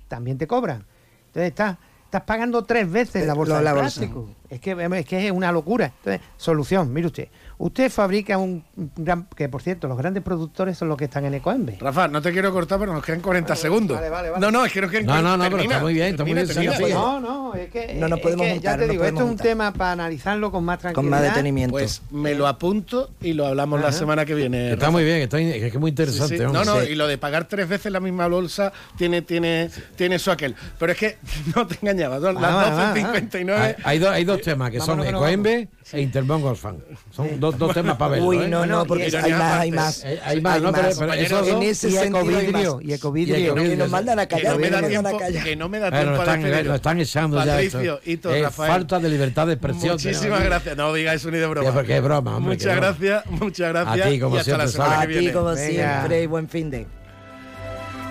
[0.07, 0.85] también te cobran.
[1.27, 1.77] Entonces estás
[2.15, 4.29] estás pagando tres veces la bolsa de plástico.
[4.49, 5.91] Es que, es que es una locura.
[5.97, 7.27] Entonces, solución, mire usted.
[7.57, 8.63] Usted fabrica un
[8.95, 9.27] gran...
[9.35, 11.77] Que, por cierto, los grandes productores son los que están en Ecoembe.
[11.79, 13.97] Rafa, no te quiero cortar, pero nos quedan 40 segundos.
[13.97, 16.07] Vale, vale, No, no, es que nos quedan No, no, no, pero está muy bien,
[16.07, 16.93] está muy bien.
[16.93, 17.93] no, no, es que...
[17.95, 20.79] No nos podemos es Ya te digo, esto es un tema para analizarlo con más
[20.79, 21.03] tranquilidad.
[21.03, 21.71] Con más detenimiento.
[21.71, 24.73] Pues me lo apunto y lo hablamos la semana que viene.
[24.73, 26.37] Está muy bien, está, es que es muy interesante.
[26.45, 30.31] No, no, y lo de pagar tres veces la misma bolsa tiene, tiene, tiene eso
[30.31, 30.55] aquel.
[30.77, 31.17] Pero es que
[31.55, 33.75] no te engañabas, las 12.59...
[33.83, 36.77] Hay, hay dos temas, que son Ecoembe e Interbank Fan.
[37.11, 38.21] Son dos, dos temas para ver.
[38.21, 38.47] Uy, ¿eh?
[38.47, 40.05] no, no, porque hay más, hay más.
[40.23, 43.55] Hay más, no, pero, en ese y ecovidrio, y ecovidrio.
[43.55, 46.21] Que nos mandan a callar, que no me da tiempo, que no me da tiempo
[46.21, 46.65] a despedir.
[46.65, 48.71] Lo están echando ya Hito, Rafael.
[48.71, 49.93] Falta de libertad de expresión.
[49.93, 50.75] Muchísimas gracias.
[50.75, 51.71] No digáis un de broma.
[51.71, 52.55] Porque es broma, hombre.
[52.55, 54.05] Muchas gracias, muchas gracias.
[54.05, 54.65] A ti, como siempre.
[54.65, 56.87] A ti, como siempre, y buen fin de...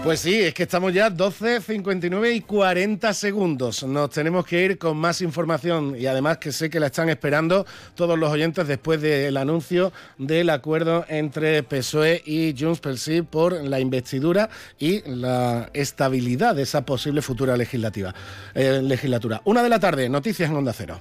[0.05, 3.83] Pues sí, es que estamos ya 12, 59 y 40 segundos.
[3.85, 7.65] Nos tenemos que ir con más información y además que sé que la están esperando
[7.95, 13.55] todos los oyentes después del anuncio del acuerdo entre PSOE y Junts per Sí por
[13.55, 19.41] la investidura y la estabilidad de esa posible futura eh, legislatura.
[19.47, 21.01] Una de la tarde, noticias en Onda Cero.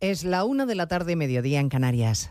[0.00, 2.30] Es la una de la tarde, mediodía en Canarias.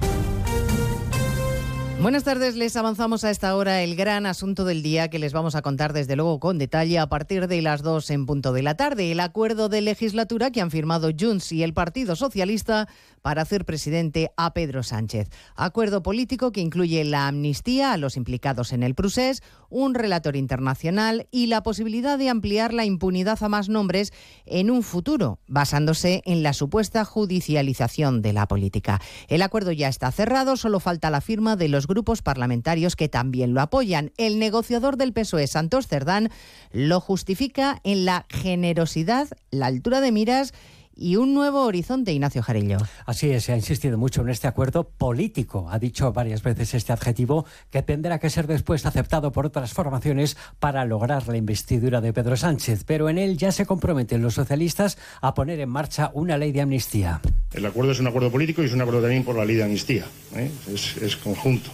[2.01, 5.53] Buenas tardes, les avanzamos a esta hora el gran asunto del día que les vamos
[5.53, 8.75] a contar desde luego con detalle a partir de las 2 en punto de la
[8.75, 9.11] tarde.
[9.11, 12.87] El acuerdo de legislatura que han firmado Junts y el Partido Socialista
[13.21, 15.29] para hacer presidente a Pedro Sánchez.
[15.55, 21.27] Acuerdo político que incluye la amnistía a los implicados en el procés, un relator internacional
[21.29, 24.11] y la posibilidad de ampliar la impunidad a más nombres
[24.47, 28.99] en un futuro, basándose en la supuesta judicialización de la política.
[29.27, 33.53] El acuerdo ya está cerrado, solo falta la firma de los grupos parlamentarios que también
[33.53, 34.13] lo apoyan.
[34.17, 36.29] El negociador del PSOE, Santos Cerdán,
[36.71, 40.53] lo justifica en la generosidad, la altura de miras
[41.01, 42.77] y un nuevo horizonte, Ignacio Jarillo.
[43.05, 45.67] Así es, se ha insistido mucho en este acuerdo político.
[45.71, 50.37] Ha dicho varias veces este adjetivo que tendrá que ser después aceptado por otras formaciones
[50.59, 52.83] para lograr la investidura de Pedro Sánchez.
[52.85, 56.61] Pero en él ya se comprometen los socialistas a poner en marcha una ley de
[56.61, 57.19] amnistía.
[57.51, 59.63] El acuerdo es un acuerdo político y es un acuerdo también por la ley de
[59.63, 60.05] amnistía.
[60.35, 60.51] ¿eh?
[60.71, 61.71] Es, es conjunto.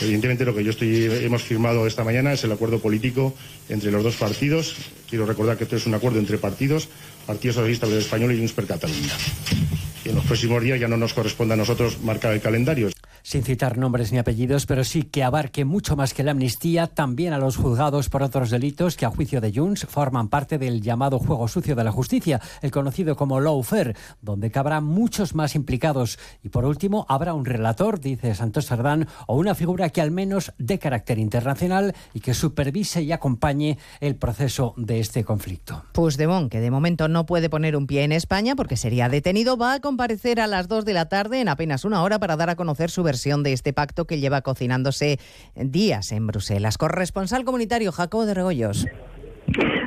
[0.00, 3.34] Evidentemente lo que yo estoy, hemos firmado esta mañana es el acuerdo político
[3.68, 4.74] entre los dos partidos.
[5.08, 6.88] Quiero recordar que esto es un acuerdo entre partidos,
[7.26, 9.12] Partido Socialista Obrero Español y Junts per Catalunya.
[10.04, 12.90] Y en los próximos días ya no nos corresponde a nosotros marcar el calendario
[13.24, 17.32] sin citar nombres ni apellidos, pero sí que abarque mucho más que la amnistía, también
[17.32, 21.18] a los juzgados por otros delitos que a juicio de Junts forman parte del llamado
[21.18, 26.18] juego sucio de la justicia, el conocido como lawfare, donde cabrá muchos más implicados.
[26.42, 30.52] Y por último, habrá un relator, dice Santos Sardán, o una figura que al menos
[30.58, 35.82] de carácter internacional y que supervise y acompañe el proceso de este conflicto.
[35.92, 39.72] Puigdemont, que de momento no puede poner un pie en España porque sería detenido, va
[39.72, 42.56] a comparecer a las 2 de la tarde en apenas una hora para dar a
[42.56, 45.18] conocer su versión de este pacto que lleva cocinándose
[45.54, 46.78] días en Bruselas.
[46.78, 48.86] Corresponsal comunitario Jacobo de Regoyos.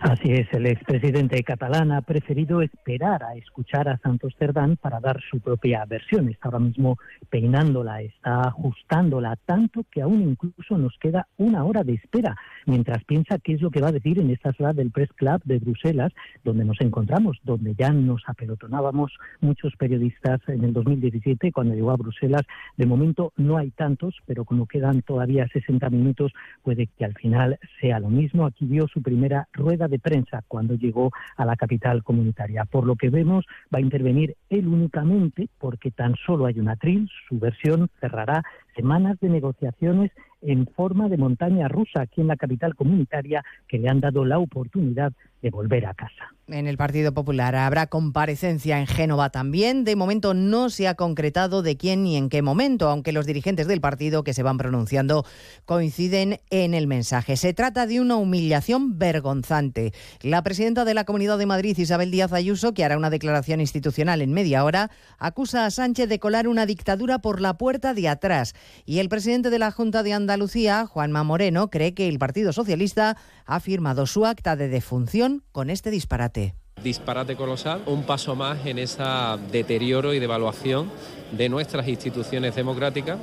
[0.02, 5.20] Así es, el expresidente catalán ha preferido esperar a escuchar a Santos Cerdán para dar
[5.30, 6.30] su propia versión.
[6.30, 6.98] Está ahora mismo
[7.30, 13.40] peinándola, está ajustándola tanto que aún incluso nos queda una hora de espera mientras piensa
[13.40, 16.14] qué es lo que va a decir en esta sala del Press Club de Bruselas,
[16.44, 21.98] donde nos encontramos, donde ya nos apelotonábamos muchos periodistas en el 2017 cuando llegó a
[21.98, 22.44] Bruselas.
[22.78, 26.32] De momento no hay tantos, pero como quedan todavía 60 minutos,
[26.64, 28.46] puede que al final sea lo mismo.
[28.46, 32.66] Aquí vio su primera rueda de prensa cuando llegó a la capital comunitaria.
[32.66, 37.10] Por lo que vemos, va a intervenir él únicamente porque tan solo hay una tril,
[37.28, 38.44] su versión cerrará
[38.78, 40.12] semanas de negociaciones
[40.42, 44.40] en forma de montaña rusa aquí en la capital comunitaria que le han dado la
[44.40, 45.12] oportunidad
[45.42, 46.34] de volver a casa.
[46.48, 49.84] En el Partido Popular habrá comparecencia en Génova también.
[49.84, 53.68] De momento no se ha concretado de quién ni en qué momento, aunque los dirigentes
[53.68, 55.26] del partido que se van pronunciando
[55.66, 57.36] coinciden en el mensaje.
[57.36, 59.92] Se trata de una humillación vergonzante.
[60.22, 64.22] La presidenta de la Comunidad de Madrid, Isabel Díaz Ayuso, que hará una declaración institucional
[64.22, 68.56] en media hora, acusa a Sánchez de colar una dictadura por la puerta de atrás.
[68.86, 73.18] Y el presidente de la Junta de Andalucía, Juanma Moreno, cree que el Partido Socialista
[73.46, 76.56] ha firmado su acta de defunción con este disparate.
[76.84, 79.04] Disparate colosal, un paso más en ese
[79.52, 80.92] deterioro y devaluación
[81.32, 83.18] de nuestras instituciones democráticas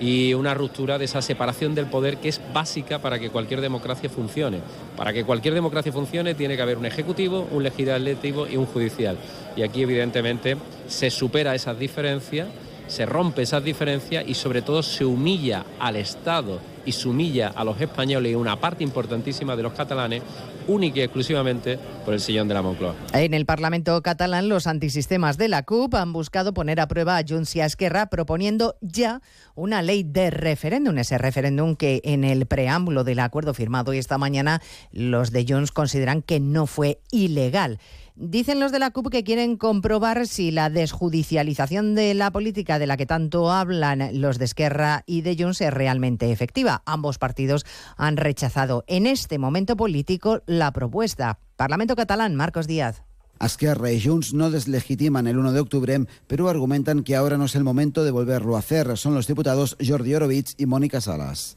[0.00, 4.08] y una ruptura de esa separación del poder que es básica para que cualquier democracia
[4.08, 4.60] funcione.
[4.96, 9.16] Para que cualquier democracia funcione tiene que haber un ejecutivo, un legislativo y un judicial.
[9.56, 12.48] Y aquí evidentemente se supera esas diferencias
[12.88, 17.64] se rompe esas diferencias y sobre todo se humilla al Estado y se humilla a
[17.64, 20.22] los españoles y una parte importantísima de los catalanes
[20.66, 22.94] única y exclusivamente por el sillón de la Moncloa.
[23.12, 27.24] En el Parlamento catalán, los antisistemas de la CUP han buscado poner a prueba a
[27.26, 29.20] Junts y a Esquerra proponiendo ya
[29.54, 34.62] una ley de referéndum, ese referéndum que en el preámbulo del acuerdo firmado esta mañana
[34.90, 37.78] los de Junts consideran que no fue ilegal.
[38.20, 42.88] Dicen los de la CUP que quieren comprobar si la desjudicialización de la política de
[42.88, 46.82] la que tanto hablan los de Esquerra y de Junts es realmente efectiva.
[46.84, 47.64] Ambos partidos
[47.96, 51.38] han rechazado en este momento político la propuesta.
[51.54, 53.07] Parlamento catalán, Marcos Díaz.
[53.46, 57.54] Esquerra y Junts no deslegitiman el 1 de octubre, pero argumentan que ahora no es
[57.54, 58.96] el momento de volverlo a hacer.
[58.96, 61.56] Son los diputados Jordi Orovich y Mónica Salas.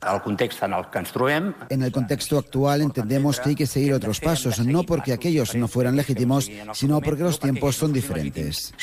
[1.69, 5.67] En el contexto actual entendemos que hay que seguir otros pasos, no porque aquellos no
[5.67, 8.73] fueran legítimos, sino porque los tiempos son diferentes.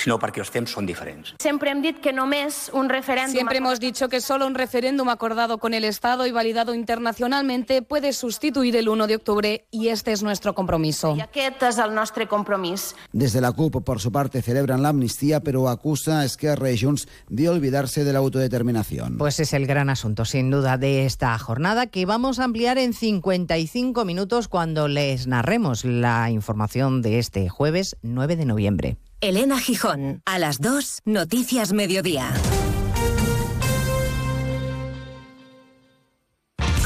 [3.28, 8.12] Siempre hemos dicho que solo un referéndum acordado con el Estado y validado internacionalmente puede
[8.12, 11.14] sustituir el 1 de octubre y este es nuestro compromiso.
[11.16, 12.87] Y aquest és el nostre compromís.
[13.12, 17.08] Desde la CUP, por su parte, celebran la amnistía, pero acusa a Esquerra y Junts
[17.28, 19.18] de olvidarse de la autodeterminación.
[19.18, 22.92] Pues es el gran asunto, sin duda, de esta jornada que vamos a ampliar en
[22.92, 28.96] 55 minutos cuando les narremos la información de este jueves 9 de noviembre.
[29.20, 30.22] Elena Gijón.
[30.26, 32.32] A las 2, Noticias Mediodía.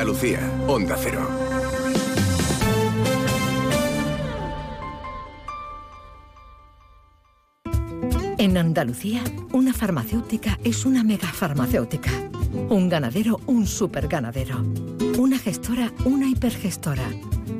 [0.00, 1.28] Andalucía, Onda Cero.
[8.38, 9.22] En Andalucía,
[9.52, 12.12] una farmacéutica es una megafarmacéutica.
[12.70, 14.64] Un ganadero, un superganadero.
[15.18, 17.06] Una gestora, una hipergestora.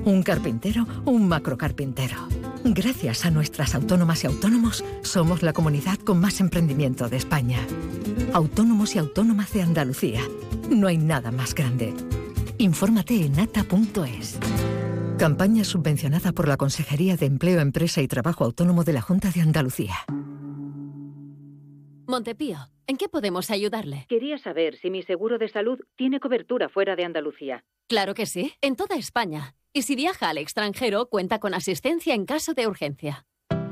[0.07, 2.27] Un carpintero, un macrocarpintero.
[2.65, 7.59] Gracias a nuestras autónomas y autónomos, somos la comunidad con más emprendimiento de España.
[8.33, 10.23] Autónomos y autónomas de Andalucía.
[10.71, 11.93] No hay nada más grande.
[12.61, 14.39] Infórmate en ata.es.
[15.19, 19.41] Campaña subvencionada por la Consejería de Empleo, Empresa y Trabajo Autónomo de la Junta de
[19.41, 19.95] Andalucía.
[22.07, 24.05] Montepío, ¿en qué podemos ayudarle?
[24.11, 27.65] Quería saber si mi seguro de salud tiene cobertura fuera de Andalucía.
[27.89, 29.55] Claro que sí, en toda España.
[29.73, 33.25] Y si viaja al extranjero, cuenta con asistencia en caso de urgencia.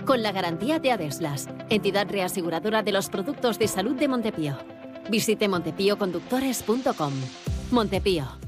[0.07, 4.57] Con la garantía de Adeslas, entidad reaseguradora de los productos de salud de Montepío.
[5.11, 7.13] Visite montepíoconductores.com.
[7.71, 8.48] Montepío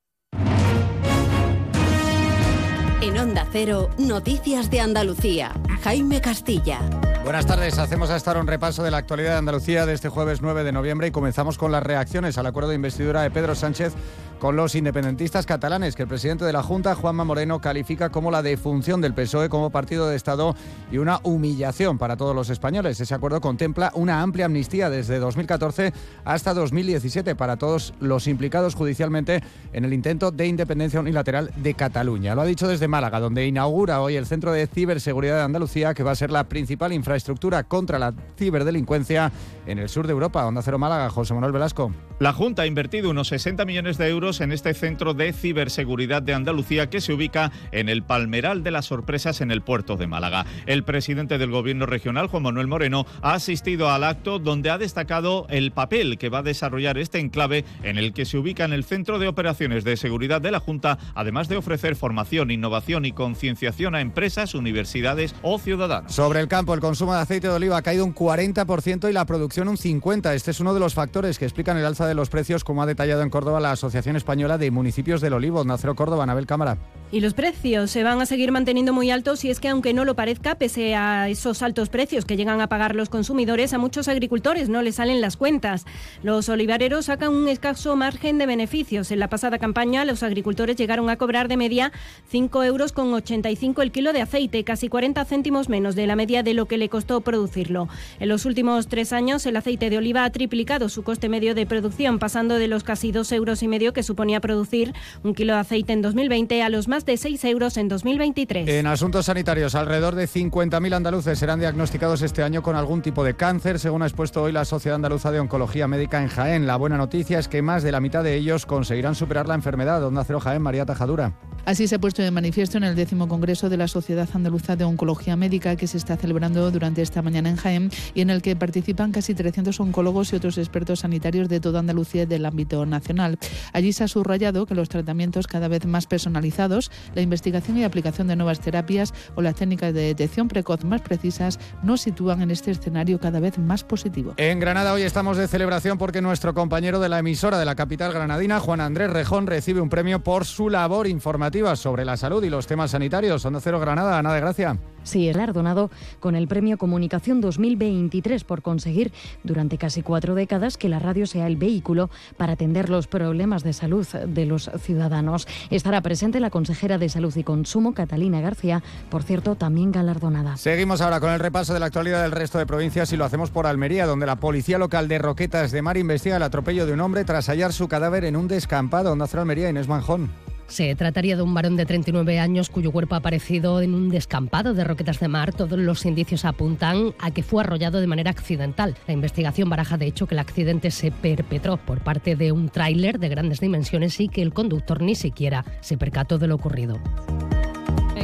[3.01, 5.51] En Onda Cero, Noticias de Andalucía.
[5.83, 6.79] Jaime Castilla.
[7.23, 10.43] Buenas tardes, hacemos a estar un repaso de la actualidad de Andalucía de este jueves
[10.43, 13.93] 9 de noviembre y comenzamos con las reacciones al acuerdo de investidura de Pedro Sánchez
[14.41, 18.41] con los independentistas catalanes, que el presidente de la Junta, Juanma Moreno, califica como la
[18.41, 20.55] defunción del PSOE como partido de Estado
[20.91, 22.99] y una humillación para todos los españoles.
[22.99, 25.93] Ese acuerdo contempla una amplia amnistía desde 2014
[26.25, 32.33] hasta 2017 para todos los implicados judicialmente en el intento de independencia unilateral de Cataluña.
[32.33, 36.01] Lo ha dicho desde Málaga, donde inaugura hoy el Centro de Ciberseguridad de Andalucía, que
[36.01, 39.31] va a ser la principal infraestructura contra la ciberdelincuencia
[39.67, 40.47] en el sur de Europa.
[40.47, 41.91] Onda Cero Málaga, José Manuel Velasco.
[42.21, 46.35] La Junta ha invertido unos 60 millones de euros en este centro de ciberseguridad de
[46.35, 50.45] Andalucía que se ubica en el Palmeral de las Sorpresas en el puerto de Málaga.
[50.67, 55.47] El presidente del Gobierno regional, Juan Manuel Moreno, ha asistido al acto donde ha destacado
[55.49, 58.83] el papel que va a desarrollar este enclave en el que se ubica en el
[58.83, 63.95] Centro de Operaciones de Seguridad de la Junta, además de ofrecer formación, innovación y concienciación
[63.95, 66.13] a empresas, universidades o ciudadanos.
[66.13, 69.25] Sobre el campo, el consumo de aceite de oliva ha caído un 40% y la
[69.25, 70.35] producción un 50%.
[70.35, 72.85] Este es uno de los factores que explican el alza de los precios, como ha
[72.85, 75.63] detallado en Córdoba la Asociación Española de Municipios del Olivo.
[75.63, 76.77] Nacero Córdoba, Anabel Cámara.
[77.11, 80.05] Y los precios se van a seguir manteniendo muy altos y es que aunque no
[80.05, 84.07] lo parezca, pese a esos altos precios que llegan a pagar los consumidores, a muchos
[84.07, 85.85] agricultores no les salen las cuentas.
[86.23, 89.11] Los olivareros sacan un escaso margen de beneficios.
[89.11, 91.91] En la pasada campaña los agricultores llegaron a cobrar de media
[92.29, 96.43] 5 euros con 85 el kilo de aceite, casi 40 céntimos menos de la media
[96.43, 97.89] de lo que le costó producirlo.
[98.21, 101.65] En los últimos tres años el aceite de oliva ha triplicado su coste medio de
[101.65, 104.93] producción, pasando de los casi 2 euros y medio que suponía producir
[105.23, 108.67] un kilo de aceite en 2020 a los más de 6 euros en 2023.
[108.67, 113.35] En asuntos sanitarios, alrededor de 50.000 andaluces serán diagnosticados este año con algún tipo de
[113.35, 116.67] cáncer, según ha expuesto hoy la Sociedad Andaluza de Oncología Médica en Jaén.
[116.67, 120.03] La buena noticia es que más de la mitad de ellos conseguirán superar la enfermedad.
[120.03, 121.33] Onda Cero Jaén, María Tajadura.
[121.63, 124.83] Así se ha puesto de manifiesto en el décimo Congreso de la Sociedad Andaluza de
[124.83, 128.55] Oncología Médica que se está celebrando durante esta mañana en Jaén y en el que
[128.55, 133.37] participan casi 300 oncólogos y otros expertos sanitarios de toda Andalucía y del ámbito nacional.
[133.73, 138.27] Allí se ha subrayado que los tratamientos cada vez más personalizados, la investigación y aplicación
[138.27, 142.71] de nuevas terapias o las técnicas de detección precoz más precisas nos sitúan en este
[142.71, 144.33] escenario cada vez más positivo.
[144.37, 148.13] En Granada hoy estamos de celebración porque nuestro compañero de la emisora de la capital
[148.13, 152.43] granadina, Juan Andrés Rejón, recibe un premio por su labor informativa informativas sobre la salud
[152.43, 153.45] y los temas sanitarios.
[153.45, 154.77] Onda Cero Granada, Ana de Gracia.
[155.03, 155.89] Sí, es galardonado
[156.19, 159.11] con el Premio Comunicación 2023 por conseguir
[159.43, 163.73] durante casi cuatro décadas que la radio sea el vehículo para atender los problemas de
[163.73, 165.47] salud de los ciudadanos.
[165.71, 170.55] Estará presente la consejera de Salud y Consumo, Catalina García, por cierto, también galardonada.
[170.57, 173.49] Seguimos ahora con el repaso de la actualidad del resto de provincias y lo hacemos
[173.49, 177.01] por Almería, donde la Policía Local de Roquetas de Mar investiga el atropello de un
[177.01, 179.11] hombre tras hallar su cadáver en un descampado.
[179.11, 180.29] Onda Cero Almería, Inés Manjón.
[180.71, 184.73] Se trataría de un varón de 39 años cuyo cuerpo ha aparecido en un descampado
[184.73, 185.51] de Roquetas de Mar.
[185.51, 188.95] Todos los indicios apuntan a que fue arrollado de manera accidental.
[189.05, 193.19] La investigación baraja de hecho que el accidente se perpetró por parte de un tráiler
[193.19, 197.01] de grandes dimensiones y que el conductor ni siquiera se percató de lo ocurrido.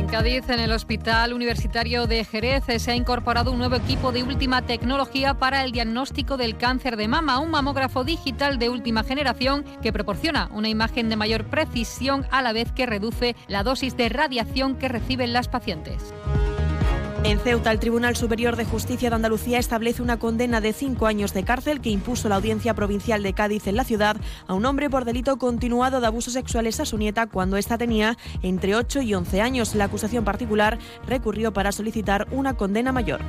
[0.08, 4.24] En Cádiz, en el Hospital Universitario de Jerez, se ha incorporado un nuevo equipo de
[4.24, 9.66] última tecnología para el diagnóstico del cáncer de mama, un mamógrafo digital de última generación
[9.82, 14.08] que proporciona una imagen de mayor precisión a la vez que reduce la dosis de
[14.08, 16.14] radiación que reciben las pacientes.
[17.24, 21.34] En Ceuta, el Tribunal Superior de Justicia de Andalucía establece una condena de cinco años
[21.34, 24.90] de cárcel que impuso la Audiencia Provincial de Cádiz en la ciudad a un hombre
[24.90, 29.14] por delito continuado de abusos sexuales a su nieta cuando ésta tenía entre 8 y
[29.14, 29.76] 11 años.
[29.76, 33.22] La acusación particular recurrió para solicitar una condena mayor.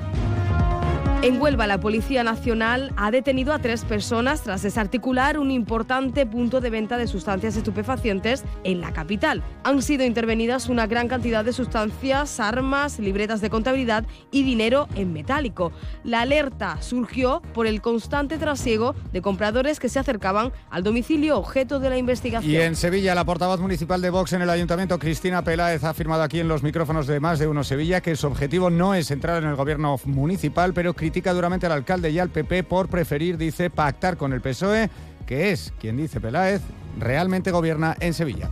[1.21, 6.61] En Huelva, la Policía Nacional ha detenido a tres personas tras desarticular un importante punto
[6.61, 9.43] de venta de sustancias estupefacientes en la capital.
[9.64, 15.12] Han sido intervenidas una gran cantidad de sustancias, armas, libretas de contabilidad y dinero en
[15.12, 15.73] metálico.
[16.05, 21.81] La alerta surgió por el constante trasiego de compradores que se acercaban al domicilio objeto
[21.81, 22.53] de la investigación.
[22.53, 26.23] Y en Sevilla, la portavoz municipal de Vox en el ayuntamiento, Cristina Peláez, ha afirmado
[26.23, 29.43] aquí en los micrófonos de Más de Uno Sevilla que su objetivo no es entrar
[29.43, 33.71] en el gobierno municipal, pero critica duramente al alcalde y al PP por preferir, dice,
[33.71, 34.91] pactar con el PSOE,
[35.27, 36.61] que es, quien dice Peláez,
[36.99, 38.51] realmente gobierna en Sevilla.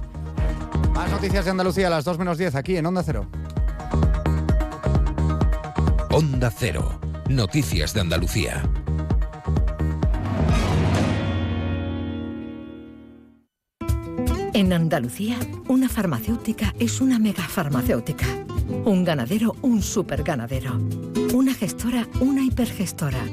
[0.94, 3.26] Más noticias de Andalucía a las 2 menos 10 aquí en Onda Cero.
[6.10, 6.98] Onda Cero.
[7.28, 8.62] Noticias de Andalucía.
[14.54, 15.36] En Andalucía,
[15.68, 18.24] una farmacéutica es una megafarmacéutica.
[18.84, 20.78] Un ganadero, un superganadero.
[21.34, 23.24] Una gestora, una hipergestora.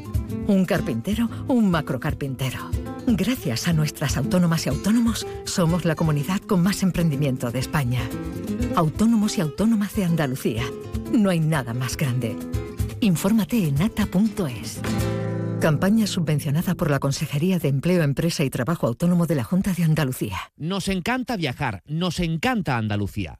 [0.48, 2.70] Un carpintero, un macrocarpintero.
[3.08, 8.02] Gracias a nuestras autónomas y autónomos, somos la comunidad con más emprendimiento de España.
[8.76, 10.64] Autónomos y autónomas de Andalucía.
[11.12, 12.36] No hay nada más grande.
[13.02, 14.82] Infórmate en ata.es.
[15.60, 19.84] Campaña subvencionada por la Consejería de Empleo, Empresa y Trabajo Autónomo de la Junta de
[19.84, 20.38] Andalucía.
[20.58, 23.40] Nos encanta viajar, nos encanta Andalucía.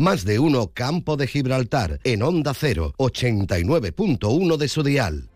[0.00, 5.28] Más de uno Campo de Gibraltar en Onda 0, 89.1 de su dial.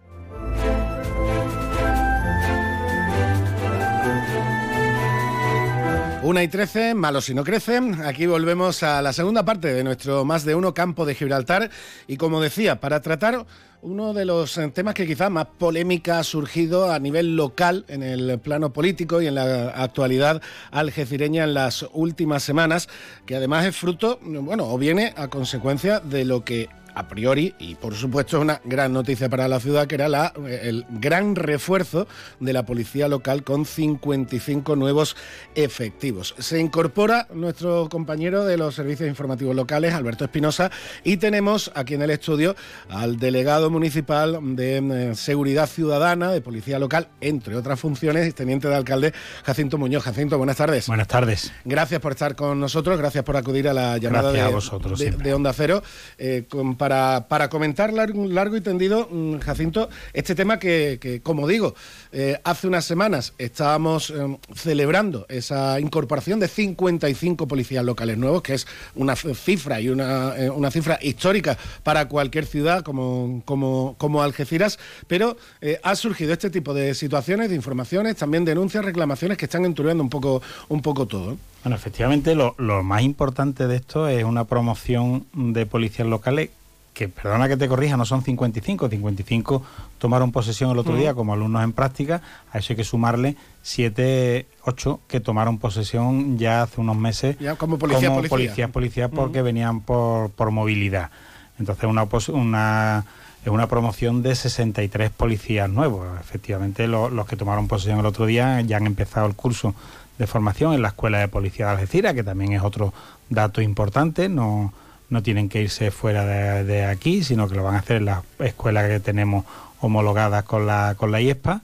[6.23, 8.01] Una y trece, malos si no crecen.
[8.05, 11.69] Aquí volvemos a la segunda parte de nuestro Más de uno Campo de Gibraltar.
[12.07, 13.45] Y como decía, para tratar
[13.83, 18.03] uno de los eh, temas que quizá más polémica ha surgido a nivel local en
[18.03, 22.89] el plano político y en la actualidad algecireña en las últimas semanas,
[23.26, 27.74] que además es fruto, bueno, o viene a consecuencia de lo que a priori, y
[27.74, 32.07] por supuesto es una gran noticia para la ciudad, que era la, el gran refuerzo
[32.40, 35.16] de la policía local con 55 nuevos
[35.55, 36.34] efectivos.
[36.38, 40.70] Se incorpora nuestro compañero de los servicios informativos locales, Alberto Espinosa,
[41.05, 42.55] y tenemos aquí en el estudio
[42.88, 48.74] al delegado municipal de eh, Seguridad Ciudadana, de Policía Local, entre otras funciones, teniente de
[48.74, 49.12] alcalde
[49.45, 50.03] Jacinto Muñoz.
[50.03, 50.86] Jacinto, buenas tardes.
[50.86, 51.53] Buenas tardes.
[51.64, 55.34] Gracias por estar con nosotros, gracias por acudir a la llamada de, vosotros, de, de,
[55.34, 55.82] Onda Cero.
[56.18, 59.09] Eh, con, para, para, comentar largo, y tendido,
[59.41, 61.76] Jacinto, este tema que, como digo,
[62.11, 68.55] eh, hace unas semanas estábamos eh, celebrando esa incorporación de 55 policías locales nuevos, que
[68.55, 68.66] es
[68.97, 74.80] una cifra y una, eh, una cifra histórica para cualquier ciudad como, como, como Algeciras,
[75.07, 79.64] pero eh, ha surgido este tipo de situaciones, de informaciones, también denuncias, reclamaciones que están
[79.66, 81.37] enturbiando un poco, un poco todo.
[81.62, 86.51] Bueno, efectivamente, lo, lo más importante de esto es una promoción de policías locales
[86.93, 89.62] que perdona que te corrija, no son 55, 55
[89.99, 92.20] tomaron posesión el otro día como alumnos en práctica,
[92.53, 97.78] a eso hay que sumarle 7, 8 que tomaron posesión ya hace unos meses como
[97.78, 98.36] policía, como policía.
[98.36, 101.11] policías policías porque venían por, por movilidad.
[101.59, 103.05] Entonces una, una
[103.45, 106.07] es una promoción de 63 policías nuevos.
[106.20, 109.74] Efectivamente, los que tomaron posesión el otro día ya han empezado el curso
[110.18, 112.95] de formación en la Escuela de Policía de Algeciras, que también es otro
[113.28, 114.28] dato importante.
[114.28, 114.72] No,
[115.13, 118.23] no tienen que irse fuera de, aquí, sino que lo van a hacer en las
[118.39, 119.45] escuelas que tenemos
[119.79, 121.61] homologadas con la, con la IESPA.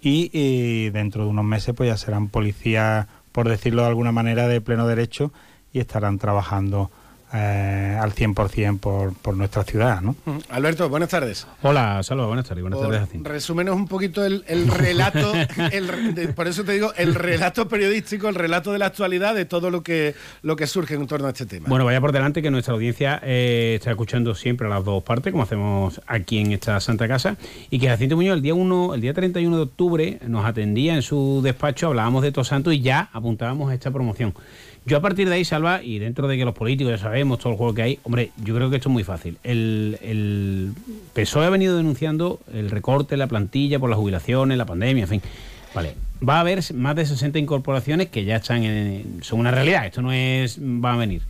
[0.00, 4.60] Y, dentro de unos meses pues ya serán policías, por decirlo de alguna manera, de
[4.60, 5.32] pleno derecho
[5.72, 6.92] y estarán trabajando
[7.34, 10.00] eh, al 100% por, por nuestra ciudad.
[10.00, 10.14] ¿no?
[10.24, 10.38] Mm.
[10.50, 11.46] Alberto, buenas tardes.
[11.62, 12.62] Hola, saludos, buenas tardes.
[12.62, 15.32] Buenas tardes a Resúmenos un poquito el, relato,
[16.36, 19.82] por eso te digo, el relato periodístico, el relato de la actualidad de todo lo
[19.82, 21.66] que, lo que surge en torno a este tema.
[21.68, 25.32] Bueno, vaya por delante que nuestra audiencia eh, está escuchando siempre a las dos partes,
[25.32, 27.36] como hacemos aquí en esta Santa Casa,
[27.68, 31.02] y que Jacinto Muñoz el día 1, el día 31 de octubre nos atendía en
[31.02, 34.34] su despacho, hablábamos de Tosanto y ya apuntábamos a esta promoción.
[34.86, 37.52] Yo a partir de ahí, Salva, y dentro de que los políticos ya sabemos todo
[37.52, 39.38] el juego que hay, hombre, yo creo que esto es muy fácil.
[39.42, 40.72] El, el
[41.14, 45.22] PSOE ha venido denunciando el recorte, la plantilla por las jubilaciones, la pandemia, en fin.
[45.74, 45.94] Vale,
[46.26, 50.02] va a haber más de 60 incorporaciones que ya están en, son una realidad, esto
[50.02, 51.22] no es va a venir.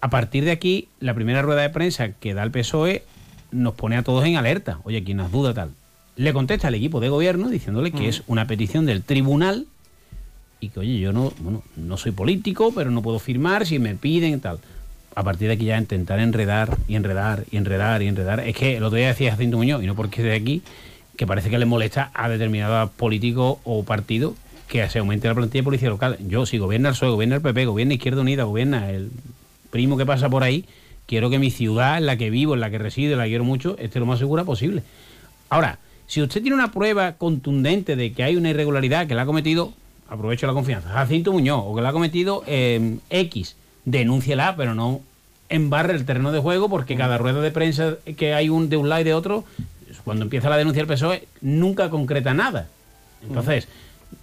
[0.00, 3.02] A partir de aquí, la primera rueda de prensa que da el PSOE
[3.50, 4.80] nos pone a todos en alerta.
[4.84, 5.70] Oye, quien nos duda tal.
[6.16, 9.66] Le contesta al equipo de gobierno diciéndole que es una petición del tribunal
[10.60, 13.94] y que, oye, yo no, bueno, no soy político, pero no puedo firmar si me
[13.94, 14.58] piden tal.
[15.14, 18.40] A partir de aquí ya intentar enredar y enredar y enredar y enredar.
[18.40, 20.62] Es que el otro día decía Jacinto Muñoz, y no porque de aquí,
[21.16, 24.34] que parece que le molesta a determinado político o partido
[24.68, 26.18] que se aumente la plantilla de policía local.
[26.28, 29.10] Yo, si gobierna el PSOE, gobierna el PP, gobierna Izquierda Unida, gobierna el
[29.70, 30.66] primo que pasa por ahí,
[31.06, 33.76] quiero que mi ciudad, en la que vivo, en la que resido, la quiero mucho,
[33.78, 34.82] esté lo más segura posible.
[35.48, 39.26] Ahora, si usted tiene una prueba contundente de que hay una irregularidad que la ha
[39.26, 39.72] cometido,
[40.08, 45.00] aprovecho la confianza, Jacinto Muñoz, o que la ha cometido eh, X, denúnciela, pero no
[45.48, 48.88] embarre el terreno de juego, porque cada rueda de prensa que hay un de un
[48.88, 49.44] lado y de otro,
[50.04, 52.68] cuando empieza la denuncia del PSOE, nunca concreta nada.
[53.26, 53.68] Entonces,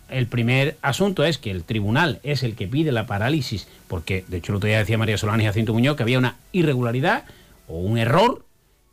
[0.10, 4.38] el primer asunto es que el tribunal es el que pide la parálisis, porque de
[4.38, 7.24] hecho el otro día decía María Solana y Jacinto Muñoz que había una irregularidad
[7.68, 8.45] o un error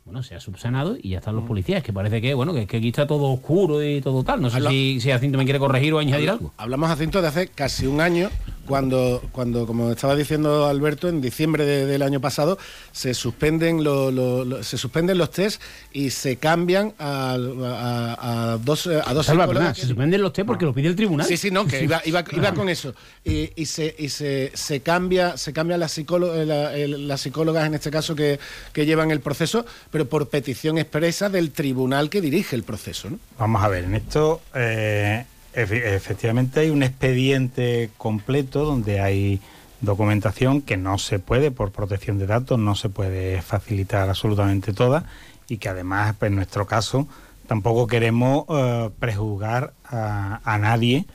[0.05, 1.47] bueno, se ha subsanado y ya están los mm.
[1.47, 4.41] policías, que parece que, bueno, que, que aquí está todo oscuro y todo tal.
[4.41, 6.53] No sé si, si Jacinto me quiere corregir o añadir algo.
[6.57, 8.29] Hablamos, Jacinto, de hace casi un año,
[8.65, 12.57] cuando, cuando como estaba diciendo Alberto, en diciembre del año pasado,
[12.91, 13.83] se suspenden,
[14.61, 15.61] se suspenden los test
[15.91, 17.37] y se cambian a,
[18.63, 21.27] dos, a dos Se suspenden los test porque lo pide el tribunal.
[21.27, 22.93] Sí, sí, no, que iba, iba, con eso.
[23.23, 28.15] Y, y, se, y se, se cambia, se cambia las, las psicólogas, en este caso,
[28.15, 28.39] que,
[28.71, 33.09] que llevan el proceso pero por petición expresa del tribunal que dirige el proceso.
[33.09, 33.19] ¿no?
[33.37, 39.41] Vamos a ver, en esto eh, efectivamente hay un expediente completo donde hay
[39.81, 45.05] documentación que no se puede, por protección de datos, no se puede facilitar absolutamente toda
[45.47, 47.07] y que además, pues, en nuestro caso,
[47.47, 51.05] tampoco queremos eh, prejuzgar a, nadie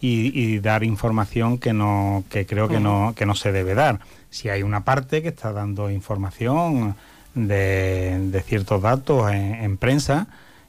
[0.00, 4.00] y, dar información que no que creo que no que no se debe dar.
[4.28, 6.94] Si hay una parte que está dando información
[7.34, 10.26] de, ciertos datos en, prensa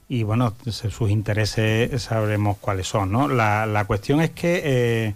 [0.08, 3.12] y bueno, sus intereses sabremos cuáles son.
[3.12, 3.28] ¿no?
[3.28, 5.14] La, la cuestión es que eh,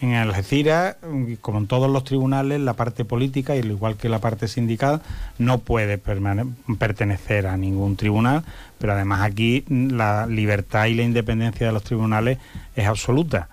[0.00, 0.96] en Algeciras,
[1.40, 5.00] como en todos los tribunales, la parte política, y al igual que la parte sindical,
[5.38, 8.42] no puede pertenecer a ningún tribunal,
[8.78, 12.38] pero además aquí la libertad y la independencia de los tribunales
[12.74, 13.48] es absoluta.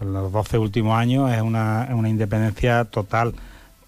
[0.00, 3.34] los 12 últimos años es una, una independencia total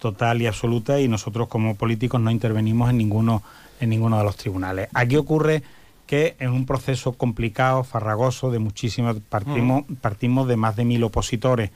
[0.01, 3.43] total y absoluta y nosotros como políticos no intervenimos en ninguno,
[3.79, 4.89] en ninguno de los tribunales.
[4.95, 5.63] Aquí ocurre
[6.11, 9.95] que en un proceso complicado, farragoso, de muchísimas, partimos, mm.
[9.95, 11.71] partimos de más de mil opositores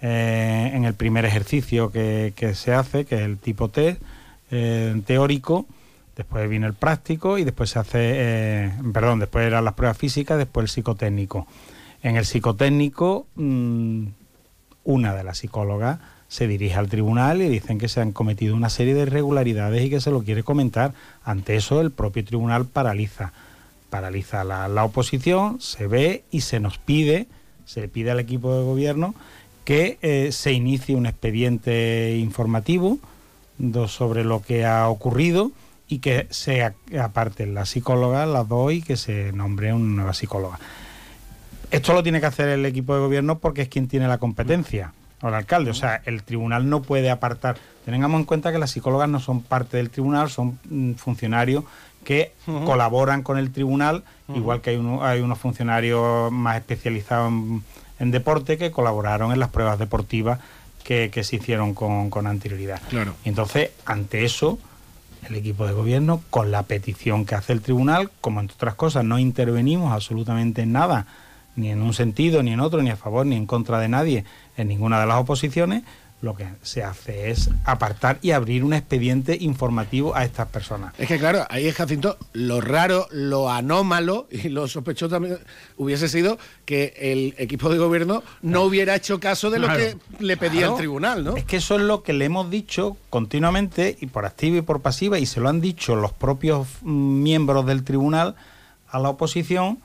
[0.00, 3.98] eh, en el primer ejercicio que, se hace, que es el tipo T,
[4.50, 5.66] eh, teórico,
[6.16, 10.38] después viene el práctico y después se hace, eh, perdón, después eran las pruebas físicas,
[10.38, 11.46] después el psicotécnico.
[12.02, 14.06] En el psicotécnico, mm,
[14.84, 18.70] una de las psicólogas se dirige al tribunal y dicen que se han cometido una
[18.70, 20.94] serie de irregularidades y que se lo quiere comentar.
[21.22, 23.34] Ante eso el propio tribunal paraliza,
[23.94, 27.28] paraliza la, oposición, se ve y se nos pide,
[27.64, 29.14] se pide al equipo de gobierno
[29.64, 32.98] que eh, se inicie un expediente informativo
[33.86, 35.52] sobre lo que ha ocurrido
[35.86, 40.58] y que se aparten las psicólogas, las dos, y que se nombre una nueva psicóloga.
[41.70, 44.92] Esto lo tiene que hacer el equipo de gobierno porque es quien tiene la competencia
[45.22, 45.70] o el alcalde.
[45.70, 47.58] O sea, el tribunal no puede apartar.
[47.84, 51.62] Tengamos en cuenta que las psicólogas no son parte del tribunal, son mm, funcionarios
[52.04, 57.32] que colaboran con el tribunal, igual que hay, hay unos funcionarios más especializados
[57.98, 60.40] en, deporte que colaboraron en las pruebas deportivas
[60.84, 62.80] que, se hicieron con, con anterioridad.
[62.90, 63.14] Claro.
[63.24, 64.58] Y entonces, ante eso,
[65.28, 69.04] el equipo de gobierno, con la petición que hace el tribunal, como entre otras cosas
[69.04, 71.06] no intervenimos absolutamente en nada,
[71.56, 74.24] ni en un sentido, ni en otro, ni a favor, ni en contra de nadie,
[74.56, 75.82] en ninguna de las oposiciones,
[76.24, 80.94] lo que se hace es apartar y abrir un expediente informativo a estas personas.
[80.98, 85.38] Es que claro, ahí es Jacinto, lo raro, lo anómalo y lo sospechoso también
[85.76, 90.36] hubiese sido que el equipo de gobierno no hubiera hecho caso de lo que le
[90.36, 91.36] pedía el tribunal, ¿no?
[91.36, 94.80] Es que eso es lo que le hemos dicho continuamente y por activa y por
[94.80, 98.34] pasiva y se lo han dicho los propios mm, miembros del tribunal
[98.88, 99.78] a la oposición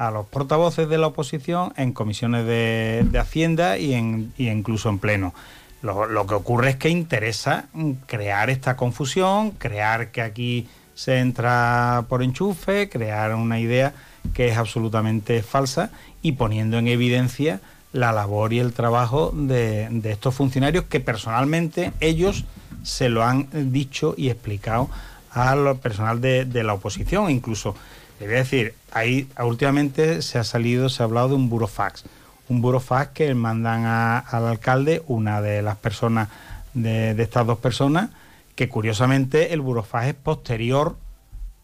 [0.00, 4.98] a los portavoces de la oposición en comisiones de, Hacienda y, en, y incluso en
[4.98, 5.34] pleno.
[5.82, 7.68] Lo, que ocurre es que interesa
[8.06, 13.94] crear esta confusión, crear que aquí se entra por enchufe, crear una idea
[14.34, 17.60] que es absolutamente falsa y poniendo en evidencia
[17.92, 22.44] la labor y el trabajo de, estos funcionarios que personalmente ellos
[22.82, 24.90] se lo han dicho y explicado
[25.30, 27.30] al personal de, de la oposición.
[27.30, 27.74] Incluso,
[28.20, 32.04] le voy a decir, ahí últimamente se ha salido, se ha hablado de un burofax
[32.50, 36.28] un burofax que mandan al alcalde una de las personas
[36.74, 38.10] de, estas dos personas,
[38.56, 40.96] que curiosamente el burofax es posterior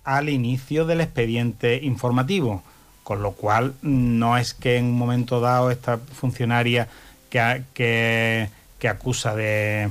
[0.05, 2.63] al inicio del expediente informativo,
[3.03, 6.89] con lo cual no es que en un momento dado esta funcionaria
[7.29, 9.91] que, que, acusa de,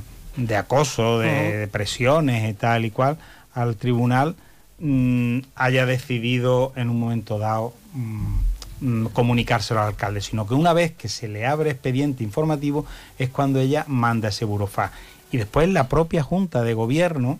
[0.56, 3.18] acoso, de, presiones y tal y cual
[3.52, 4.34] al tribunal
[4.78, 10.74] mm, haya decidido en un momento dado mm, Mm, comunicárselo al alcalde, sino que una
[10.74, 12.84] vez que se le abre expediente informativo
[13.18, 14.92] es cuando ella manda ese burofax.
[15.32, 17.38] Y después la propia Junta de Gobierno,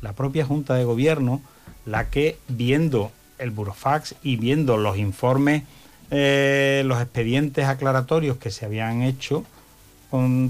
[0.00, 1.42] la propia Junta de Gobierno,
[1.86, 5.64] la que viendo el burofax y viendo los informes,
[6.12, 9.44] eh, los expedientes aclaratorios que se habían hecho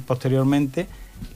[0.07, 0.87] posteriormente,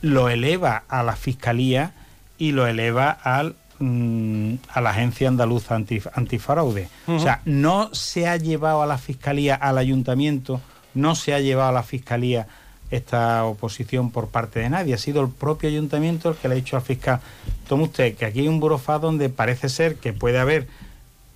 [0.02, 1.92] lo eleva a la Fiscalía
[2.36, 6.88] y lo eleva al Mm, a la Agencia Andaluza Antifraude.
[7.06, 10.60] O sea, no se ha llevado a la Fiscalía, al Ayuntamiento,
[10.92, 12.46] no se ha llevado a la Fiscalía
[12.90, 14.92] esta oposición por parte de nadie.
[14.92, 17.20] Ha sido el propio ayuntamiento el que le ha dicho al fiscal,
[17.68, 20.66] tome usted que aquí hay un burofaz donde parece ser que puede haber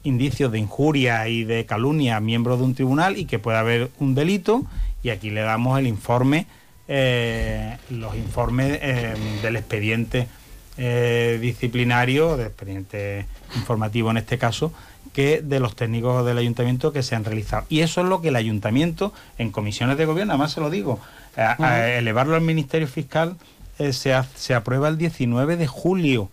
[0.03, 3.91] indicios de injuria y de calumnia a miembros de un tribunal y que puede haber
[4.01, 4.67] un delito
[5.03, 6.47] y aquí le damos el informe,
[6.89, 10.29] eh, los informes eh, del expediente
[10.77, 14.73] eh, disciplinario, de expediente informativo en este caso,
[15.13, 17.67] que de los técnicos del ayuntamiento que se han realizado.
[17.69, 21.01] Y eso es lo que el ayuntamiento, en comisiones de gobierno, además se lo digo,
[21.37, 23.37] elevarlo al Ministerio Fiscal
[23.79, 26.31] eh, se, se aprueba el 19 de julio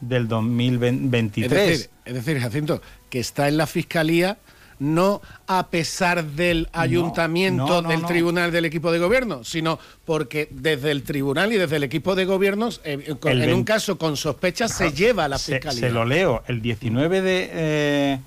[0.00, 1.52] del 2023.
[1.52, 4.38] Es decir, es decir, Jacinto, que está en la Fiscalía
[4.78, 11.02] no a pesar del ayuntamiento, del tribunal, del equipo de gobierno, sino porque desde el
[11.02, 15.24] tribunal y desde el equipo de gobiernos, eh, en un caso con sospecha, se lleva
[15.24, 15.80] a la fiscalía.
[15.80, 17.50] Se, lo leo, el 19 de...
[17.52, 18.18] Eh,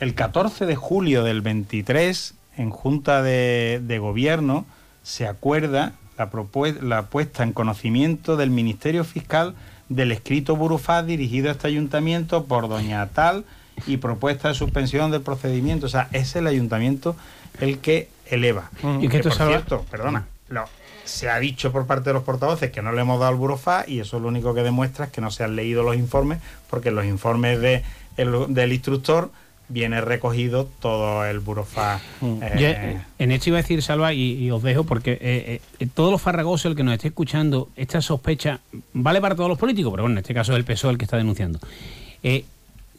[0.00, 4.64] el 14 de julio del 23, en Junta de, Gobierno,
[5.02, 6.30] se acuerda la,
[6.80, 9.54] la puesta en conocimiento del Ministerio Fiscal
[9.90, 13.44] del escrito Burufaz dirigido a este ayuntamiento por doña tal
[13.86, 15.86] y propuesta de suspensión del procedimiento.
[15.86, 17.16] O sea, es el ayuntamiento
[17.60, 18.70] el que eleva.
[19.00, 20.26] Y que, por cierto, perdona,
[21.04, 23.88] se ha dicho por parte de los portavoces que no le hemos dado el burofax
[23.88, 26.90] y eso lo único que demuestra es que no se han leído los informes, porque
[26.90, 27.82] en los informes de,
[28.16, 29.30] del instructor
[29.68, 32.02] viene recogido todo el burofax.
[32.22, 36.10] Eh, eh, en esto iba a decir, Salva, y, os dejo, porque eh, eh todos
[36.10, 38.60] los farragosos, el que nos esté escuchando, esta sospecha
[38.92, 41.04] vale para todos los políticos, pero bueno, en este caso es el PSOE el que
[41.04, 41.60] está denunciando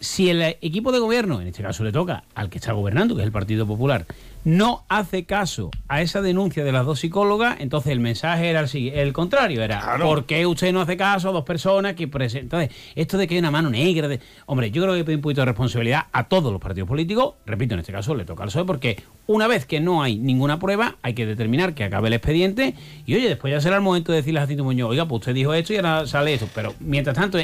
[0.01, 3.21] si el equipo de gobierno, en este caso le toca al que está gobernando, que
[3.21, 4.05] es el Partido Popular,
[4.43, 8.75] no hace caso a esa denuncia de las dos psicólogas, entonces el mensaje era el,
[8.75, 12.61] el contrario, era ¿por qué usted no hace caso a dos personas que presentan?
[12.61, 14.19] Entonces, esto de que hay una mano negra, de...
[14.47, 17.75] hombre, yo creo que hay un poquito de responsabilidad a todos los partidos políticos, repito,
[17.75, 20.95] en este caso le toca al PSOE, porque una vez que no hay ninguna prueba,
[21.03, 22.73] hay que determinar que acabe el expediente,
[23.05, 25.35] y oye, después ya será el momento de decirle a Jacinto Muñoz, oiga, pues usted
[25.35, 27.37] dijo esto y ahora sale esto, pero mientras tanto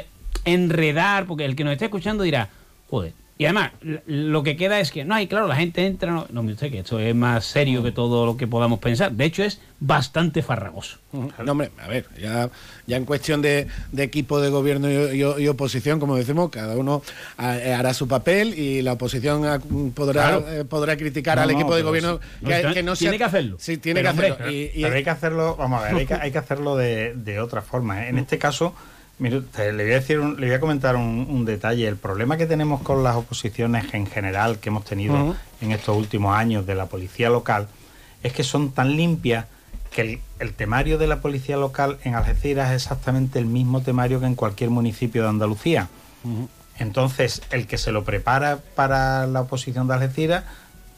[0.47, 2.49] enredar, porque el que nos esté escuchando dirá,
[2.89, 3.71] joder, Y además,
[4.07, 6.79] lo que queda es que, no, hay claro, la gente entra, no, no sé que
[6.79, 9.11] esto es más serio que todo lo que podamos pensar.
[9.11, 10.97] De hecho, es bastante farragoso.
[11.11, 12.49] No, hombre, a ver, ya,
[12.87, 17.03] ya en cuestión de, equipo de gobierno y, oposición, como decimos, cada uno
[17.37, 22.19] eh, hará su papel y la oposición podrá, eh, podrá criticar al equipo de gobierno
[22.43, 23.57] que, no, Tiene que hacerlo.
[23.59, 24.37] Sí, tiene que hacerlo.
[24.39, 27.61] pero, hay que hacerlo, vamos a ver, hay que, hay que hacerlo de, de otra
[27.61, 28.07] forma.
[28.07, 28.73] En este caso
[29.19, 31.87] Mire, le voy a decir, le voy a comentar un, detalle.
[31.87, 36.35] El problema que tenemos con las oposiciones en general que hemos tenido en estos últimos
[36.35, 37.67] años de la policía local
[38.21, 39.45] es que son tan limpias
[39.91, 44.27] que el, temario de la policía local en Algeciras es exactamente el mismo temario que
[44.27, 45.87] en cualquier municipio de Andalucía.
[46.77, 50.43] Entonces, el que se lo prepara para la oposición de Algeciras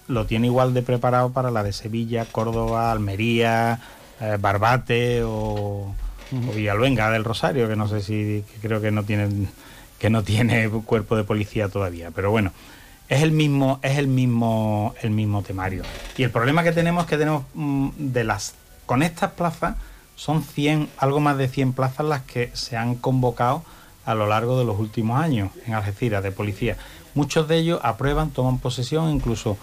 [0.08, 3.80] lo tiene igual de preparado para la de Sevilla, Córdoba, Almería,
[4.20, 5.94] eh, Barbate o
[6.32, 9.50] o Villalbenga del Rosario, que no sé si creo que no tienen
[9.98, 12.52] que no tiene cuerpo de policía todavía, pero bueno,
[13.10, 15.84] es el mismo es el mismo el mismo temario.
[16.18, 18.56] Y el problema que tenemos es que tenemos mm, de las
[18.86, 19.76] con estas plazas
[20.16, 23.64] son 100, algo más de 100 plazas las que se han convocado
[24.06, 26.76] a lo largo de los últimos años en Algeciras de policía.
[27.14, 29.58] Muchos de ellos aprueban, toman posesión, incluso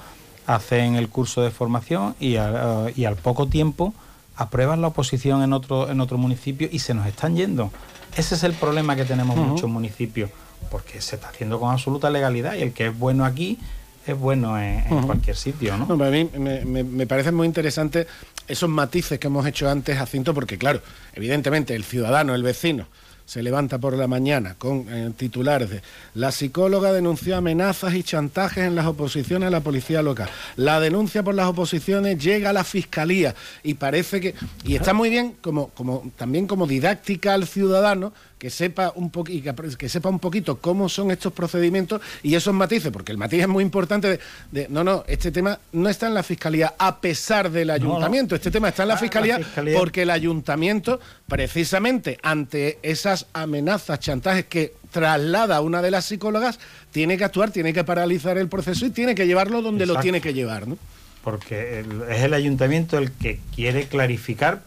[0.47, 3.93] hacen el curso de formación y al poco tiempo
[4.37, 7.71] aprueban la oposición en otro, en otro municipio y se nos están yendo.
[8.17, 10.31] Ese es el problema que tenemos muchos municipios,
[10.71, 13.59] porque se está haciendo con absoluta legalidad y el que es bueno aquí
[14.07, 15.93] es bueno en, cualquier sitio, ¿no?
[15.93, 18.07] a mí me, me, me parece muy interesante
[18.47, 20.81] esos matices que hemos hecho antes, Jacinto, porque claro,
[21.15, 22.87] evidentemente el ciudadano, el vecino,
[23.27, 25.83] se levanta por la mañana con eh, titulares de
[26.15, 30.31] la psicóloga denunció amenazas y chantajes en las oposiciones a la policía local.
[30.55, 35.11] La denuncia por las oposiciones llega a la fiscalía y parece que y está muy
[35.11, 40.59] bien como, como también como didáctica al ciudadano que sepa un que, sepa un poquito
[40.59, 44.21] cómo son estos procedimientos y esos matices, porque el matiz es muy importante
[44.53, 48.51] de, no, no, este tema no está en la fiscalía a pesar del ayuntamiento, este
[48.51, 49.41] tema está en la fiscalía,
[49.77, 56.59] porque el ayuntamiento precisamente ante esas amenazas, chantajes que traslada a una de las psicólogas,
[56.91, 60.21] tiene que actuar, tiene que paralizar el proceso y tiene que llevarlo donde lo tiene
[60.21, 60.79] que llevar, ¿no?
[61.23, 64.63] Porque es el ayuntamiento el que quiere clarificar,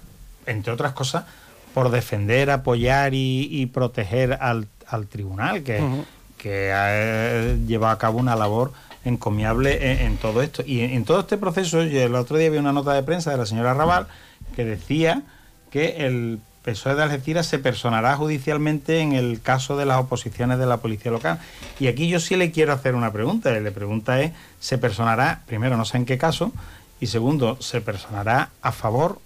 [0.45, 1.25] entre otras cosas,
[1.73, 4.67] por defender, apoyar y, proteger al,
[5.09, 5.81] tribunal, que,
[6.37, 8.71] que ha llevado a cabo una labor
[9.05, 10.63] encomiable en, todo esto.
[10.65, 13.37] Y en, todo este proceso, yo el otro día vi una nota de prensa de
[13.37, 14.07] la señora Raval
[14.55, 15.23] que decía
[15.71, 20.65] que el PSOE de Algeciras se personará judicialmente en el caso de las oposiciones de
[20.65, 21.39] la policía local.
[21.79, 23.51] Y aquí yo sí le quiero hacer una pregunta.
[23.51, 26.51] La pregunta es, ¿se personará, primero, no sé en qué caso,
[26.99, 29.19] y segundo, ¿se personará a favor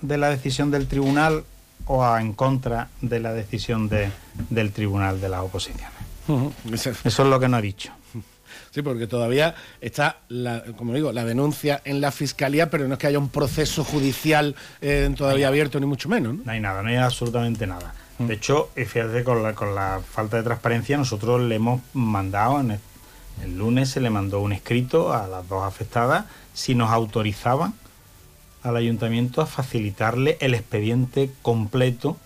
[0.00, 1.44] de la decisión del tribunal
[1.86, 4.10] o en contra de la decisión de,
[4.50, 5.92] del Tribunal de las Oposiciones.
[6.72, 7.92] Eso es lo que no ha dicho.
[8.70, 10.16] Sí, porque todavía está,
[10.76, 14.56] como digo, la denuncia en la fiscalía, pero no es que haya un proceso judicial
[14.80, 16.36] eh, todavía abierto, ni mucho menos.
[16.36, 16.50] ¿no?
[16.50, 17.94] hay nada, no hay absolutamente nada.
[18.18, 22.72] De hecho, fíjate, con la, con la falta de transparencia, nosotros le hemos mandado, en
[22.72, 22.80] el,
[23.42, 26.24] el lunes se le mandó un escrito a las dos afectadas
[26.54, 27.74] si nos autorizaban
[28.62, 32.16] al ayuntamiento a facilitarle el expediente completo,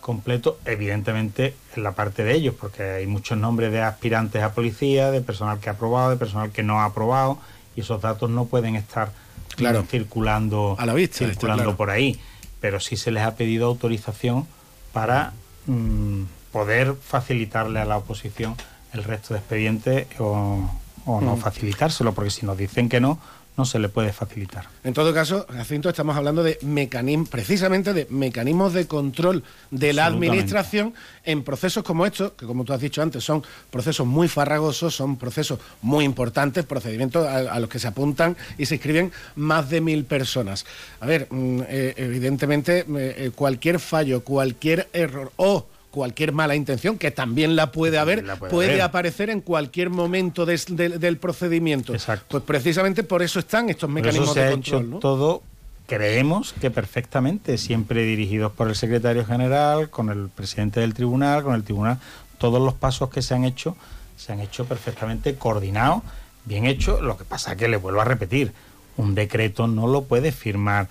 [0.00, 5.10] completo, evidentemente en la parte de ellos, porque hay muchos nombres de aspirantes a policía,
[5.10, 7.38] de personal que ha aprobado, de personal que no ha aprobado,
[7.74, 9.10] y esos datos no pueden estar
[9.56, 12.18] claro, circulando, a la vista, circulando por ahí.
[12.60, 14.46] Pero sí se les ha pedido autorización
[14.92, 15.32] para
[15.66, 16.22] mm,
[16.52, 18.56] poder facilitarle a la oposición
[18.92, 20.70] el resto de expedientes o,
[21.06, 21.38] no mm.
[21.38, 23.18] facilitárselo, porque si nos dicen que no,
[23.56, 24.66] no se le puede facilitar.
[24.84, 30.06] En todo caso, Jacinto, estamos hablando de mecanismos, precisamente de mecanismos de control de la
[30.06, 30.94] administración
[31.24, 35.16] en procesos como estos, que como tú has dicho antes, son procesos muy farragosos, son
[35.16, 40.04] procesos muy importantes, procedimientos a, los que se apuntan y se inscriben más de mil
[40.04, 40.66] personas.
[41.00, 45.66] A ver, mm, eh, evidentemente, eh, eh, cualquier fallo, cualquier error o
[45.96, 51.94] cualquier mala intención, que también la puede haber, puede, aparecer en cualquier momento del procedimiento.
[51.94, 52.26] Exacto.
[52.28, 54.84] Pues precisamente por eso están estos mecanismos se de ha control.
[54.84, 55.42] Hecho todo
[55.86, 61.54] creemos que perfectamente, siempre dirigidos por el secretario general, con el presidente del tribunal, con
[61.54, 61.98] el tribunal,
[62.36, 63.74] todos los pasos que se han hecho
[64.18, 66.02] se han hecho perfectamente coordinados,
[66.44, 67.00] bien hechos.
[67.00, 68.52] Lo que pasa es que le vuelvo a repetir,
[68.98, 70.88] un decreto no lo puede firmar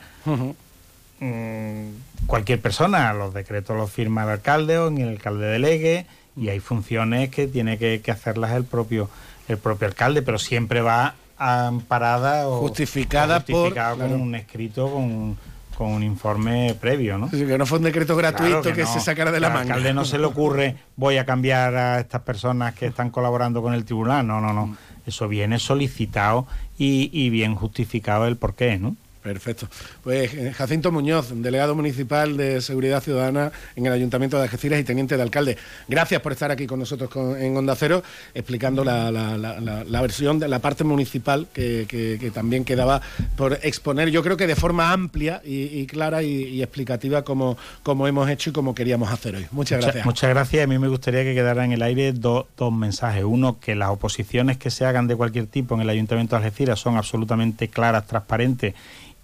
[1.20, 3.14] Mm, cualquier persona.
[3.14, 6.06] Los decretos los firma el alcalde o el alcalde delegue
[6.36, 9.10] y hay funciones que tiene que, hacerlas el propio,
[9.48, 15.38] el propio alcalde, pero siempre va amparada o justificada, por, con un escrito con
[15.76, 17.30] con un informe previo, ¿no?
[17.30, 19.62] que no fue un decreto gratuito que, se sacara de la manga.
[19.62, 23.62] Al alcalde no se le ocurre voy a cambiar a estas personas que están colaborando
[23.62, 24.26] con el tribunal.
[24.26, 24.76] No, no, no.
[25.06, 26.48] Eso viene solicitado
[26.78, 28.96] y, y bien justificado el porqué, ¿no?
[29.26, 29.68] Perfecto.
[30.04, 34.84] Pues eh, Jacinto Muñoz, delegado municipal de Seguridad Ciudadana en el Ayuntamiento de Algeciras y
[34.84, 35.58] teniente de alcalde.
[35.88, 38.04] Gracias por estar aquí con nosotros en Onda Cero,
[38.36, 43.02] explicando la, versión de la parte municipal que, también quedaba
[43.36, 48.30] por exponer, yo creo que de forma amplia y, clara y, explicativa como, como hemos
[48.30, 49.48] hecho y como queríamos hacer hoy.
[49.50, 50.06] Muchas gracias.
[50.06, 50.64] Muchas, gracias.
[50.64, 53.24] A mí me gustaría que quedara en el aire dos mensajes.
[53.24, 56.78] Uno, que las oposiciones que se hagan de cualquier tipo en el Ayuntamiento de Algeciras
[56.78, 58.76] son absolutamente claras, transparentes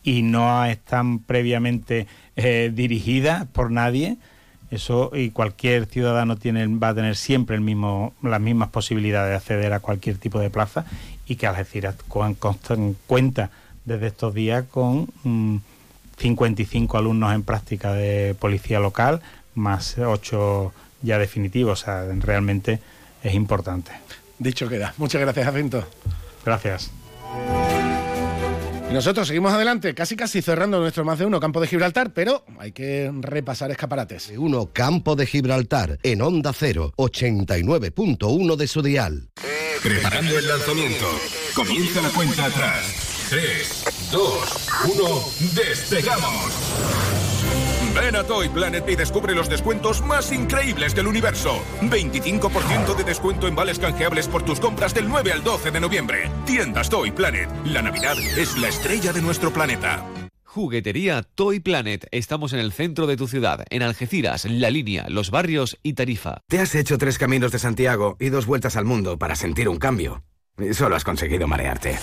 [0.04, 4.18] y no están previamente eh, dirigidas por nadie.
[4.70, 9.36] Eso y cualquier ciudadano tiene, va a tener siempre el mismo, las mismas posibilidades de
[9.36, 10.86] acceder a cualquier tipo de plaza
[11.28, 11.96] y que Algeciras
[13.08, 13.50] cuenta
[13.84, 15.08] desde estos días con
[16.18, 19.22] 55 mm, alumnos en práctica de policía local,
[19.56, 21.82] más 8 ya definitivos.
[21.82, 22.80] O sea, realmente
[23.24, 23.92] es importante.
[24.40, 24.94] Dicho queda.
[24.98, 25.86] Muchas gracias, Jacinto.
[26.46, 27.01] Gracias.
[28.92, 32.44] Y nosotros seguimos adelante, casi casi cerrando nuestro más de uno campo de Gibraltar, pero
[32.60, 34.34] hay que repasar escaparates.
[34.36, 39.30] Uno campo de Gibraltar en Onda 0, 89.1 de su dial.
[39.82, 41.06] Preparando el lanzamiento.
[41.56, 43.28] Comienza la cuenta atrás.
[43.30, 45.04] 3, 2, 1,
[45.56, 47.31] despegamos.
[48.02, 51.62] Ven a Toy Planet y descubre los descuentos más increíbles del universo.
[51.82, 56.32] 25% de descuento en vales canjeables por tus compras del 9 al 12 de noviembre.
[56.48, 57.48] Tiendas Toy Planet.
[57.64, 60.04] La Navidad es la estrella de nuestro planeta.
[60.44, 62.08] Juguetería Toy Planet.
[62.10, 66.42] Estamos en el centro de tu ciudad, en Algeciras, La Línea, Los Barrios y Tarifa.
[66.48, 69.78] Te has hecho tres caminos de Santiago y dos vueltas al mundo para sentir un
[69.78, 70.24] cambio.
[70.58, 72.00] Y solo has conseguido marearte.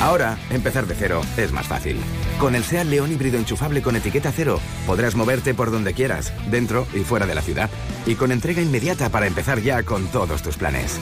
[0.00, 1.98] Ahora, empezar de cero es más fácil.
[2.38, 6.86] Con el SEAT León híbrido enchufable con etiqueta cero, podrás moverte por donde quieras, dentro
[6.94, 7.68] y fuera de la ciudad.
[8.06, 10.98] Y con entrega inmediata para empezar ya con todos tus planes.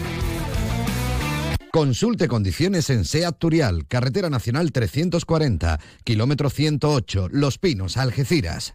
[1.70, 8.74] Consulte condiciones en SEAT Turial, Carretera Nacional 340, kilómetro 108, Los Pinos, Algeciras.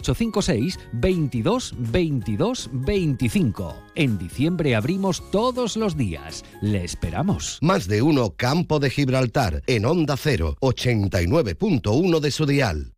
[0.01, 3.75] 856 22 22 25.
[3.95, 6.43] En diciembre abrimos todos los días.
[6.61, 7.59] Le esperamos.
[7.61, 12.93] Más de uno Campo de Gibraltar en Onda 0, 89.1 de su dial.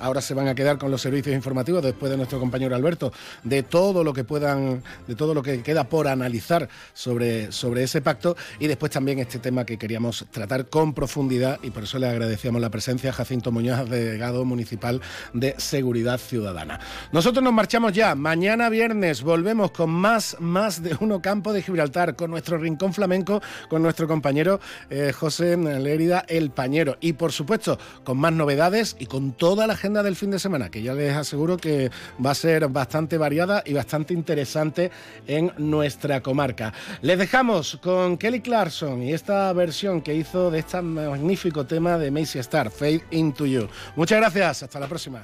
[0.00, 3.12] Ahora se van a quedar con los servicios informativos después de nuestro compañero Alberto,
[3.44, 8.02] de todo lo que puedan, de todo lo que queda por analizar sobre, sobre ese
[8.02, 12.08] pacto y después también este tema que queríamos tratar con profundidad y por eso le
[12.08, 15.00] agradecíamos la presencia a Jacinto Muñoz, delegado municipal
[15.32, 16.80] de Seguridad Ciudadana.
[17.12, 18.14] Nosotros nos marchamos ya.
[18.14, 23.40] Mañana viernes volvemos con más, más de uno campo de Gibraltar, con nuestro rincón flamenco,
[23.68, 24.60] con nuestro compañero
[24.90, 29.74] eh, José Lérida El Pañero y por supuesto con más novedades y con toda la
[29.74, 31.90] agenda del fin de semana, que ya les aseguro que
[32.24, 34.90] va a ser bastante variada y bastante interesante
[35.26, 36.72] en nuestra comarca.
[37.02, 42.10] Les dejamos con Kelly Clarkson y esta versión que hizo de este magnífico tema de
[42.10, 43.68] Macy Star, Fade Into You.
[43.94, 45.22] Muchas gracias, hasta la próxima.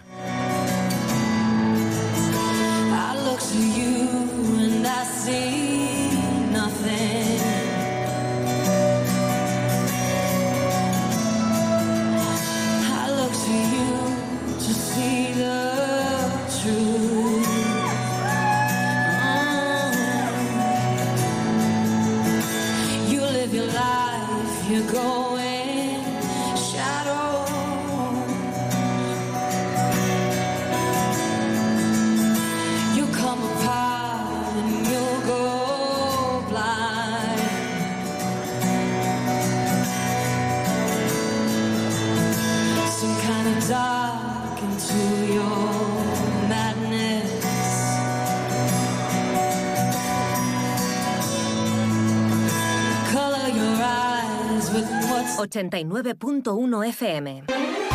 [55.38, 57.87] 89.1 FM.